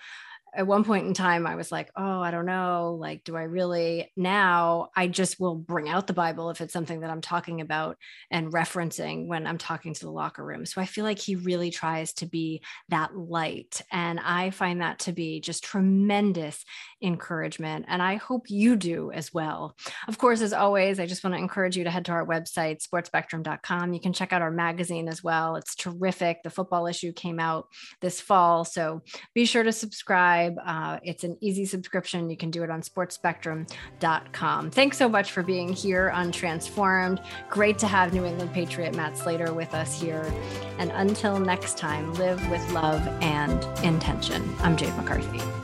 at 0.56 0.68
one 0.68 0.84
point 0.84 1.08
in 1.08 1.14
time 1.14 1.48
i 1.48 1.56
was 1.56 1.72
like 1.72 1.90
oh 1.96 2.22
i 2.22 2.32
don't 2.32 2.46
know 2.46 2.98
like 3.00 3.24
do 3.24 3.36
i 3.36 3.44
really 3.44 4.12
now 4.16 4.90
i 4.96 5.08
just 5.08 5.40
will 5.40 5.56
bring 5.56 5.90
out 5.90 6.08
the 6.08 6.14
bible 6.14 6.50
if 6.50 6.62
it's 6.62 6.74
something 6.74 7.02
that 7.02 7.10
i'm 7.10 7.22
talking 7.22 7.62
about 7.62 7.98
and 8.30 8.52
referencing 8.52 9.28
when 9.28 9.48
i'm 9.48 9.58
talking 9.58 9.94
to 9.94 10.06
the 10.06 10.12
locker 10.12 10.44
room. 10.44 10.66
So 10.66 10.82
i 10.82 10.86
feel 10.86 11.04
like 11.04 11.20
he 11.20 11.36
really 11.36 11.72
tries 11.72 12.14
to 12.14 12.26
be 12.26 12.62
that 12.90 13.16
light 13.18 13.82
and 13.92 14.20
i 14.20 14.50
find 14.50 14.82
that 14.82 15.00
to 15.00 15.12
be 15.12 15.40
just 15.40 15.64
tremendous 15.64 16.64
encouragement 17.02 17.86
and 17.88 18.02
i 18.02 18.16
hope 18.16 18.50
you 18.50 18.76
do 18.76 19.12
as 19.12 19.34
well. 19.34 19.76
Of 20.08 20.18
course 20.18 20.42
as 20.42 20.54
always 20.54 21.00
i 21.00 21.06
just 21.06 21.24
want 21.24 21.36
to 21.36 21.40
encourage 21.40 21.78
you 21.78 21.84
to 21.84 21.92
head 21.92 22.06
to 22.06 22.12
our 22.12 22.26
website 22.26 22.86
sportspectrum.com 22.86 23.94
you 23.94 24.00
can 24.00 24.14
check 24.14 24.34
out 24.34 24.42
our 24.42 24.52
magazine 24.52 25.08
as 25.08 25.24
well. 25.24 25.56
It's 25.56 25.76
terrific. 25.76 26.44
The 26.44 26.50
football 26.50 26.88
issue 26.88 27.14
came 27.14 27.40
out 27.40 27.68
this 28.02 28.22
fall 28.22 28.66
so 28.66 29.02
be 29.34 29.46
sure 29.46 29.64
to 29.64 29.72
subscribe 29.72 30.43
subscribe. 30.44 30.60
Uh, 30.66 31.00
it's 31.04 31.24
an 31.24 31.38
easy 31.42 31.66
subscription. 31.66 32.30
You 32.30 32.38
can 32.38 32.52
do 32.52 32.64
it 32.64 32.70
on 32.70 32.82
sportspectrum.com. 32.82 34.72
Thanks 34.72 34.98
so 34.98 35.10
much 35.10 35.32
for 35.32 35.44
being 35.44 35.72
here 35.72 36.10
on 36.12 36.32
Transformed. 36.32 37.22
Great 37.50 37.78
to 37.80 37.88
have 37.88 38.14
New 38.14 38.26
England 38.26 38.54
Patriot 38.54 38.96
Matt 38.96 39.18
Slater 39.18 39.54
with 39.54 39.74
us 39.74 40.00
here. 40.00 40.32
And 40.78 40.92
until 40.92 41.40
next 41.40 41.78
time, 41.78 42.14
live 42.14 42.50
with 42.50 42.68
love 42.72 43.06
and 43.22 43.64
intention. 43.84 44.56
I'm 44.60 44.78
Jade 44.78 44.96
McCarthy. 44.96 45.63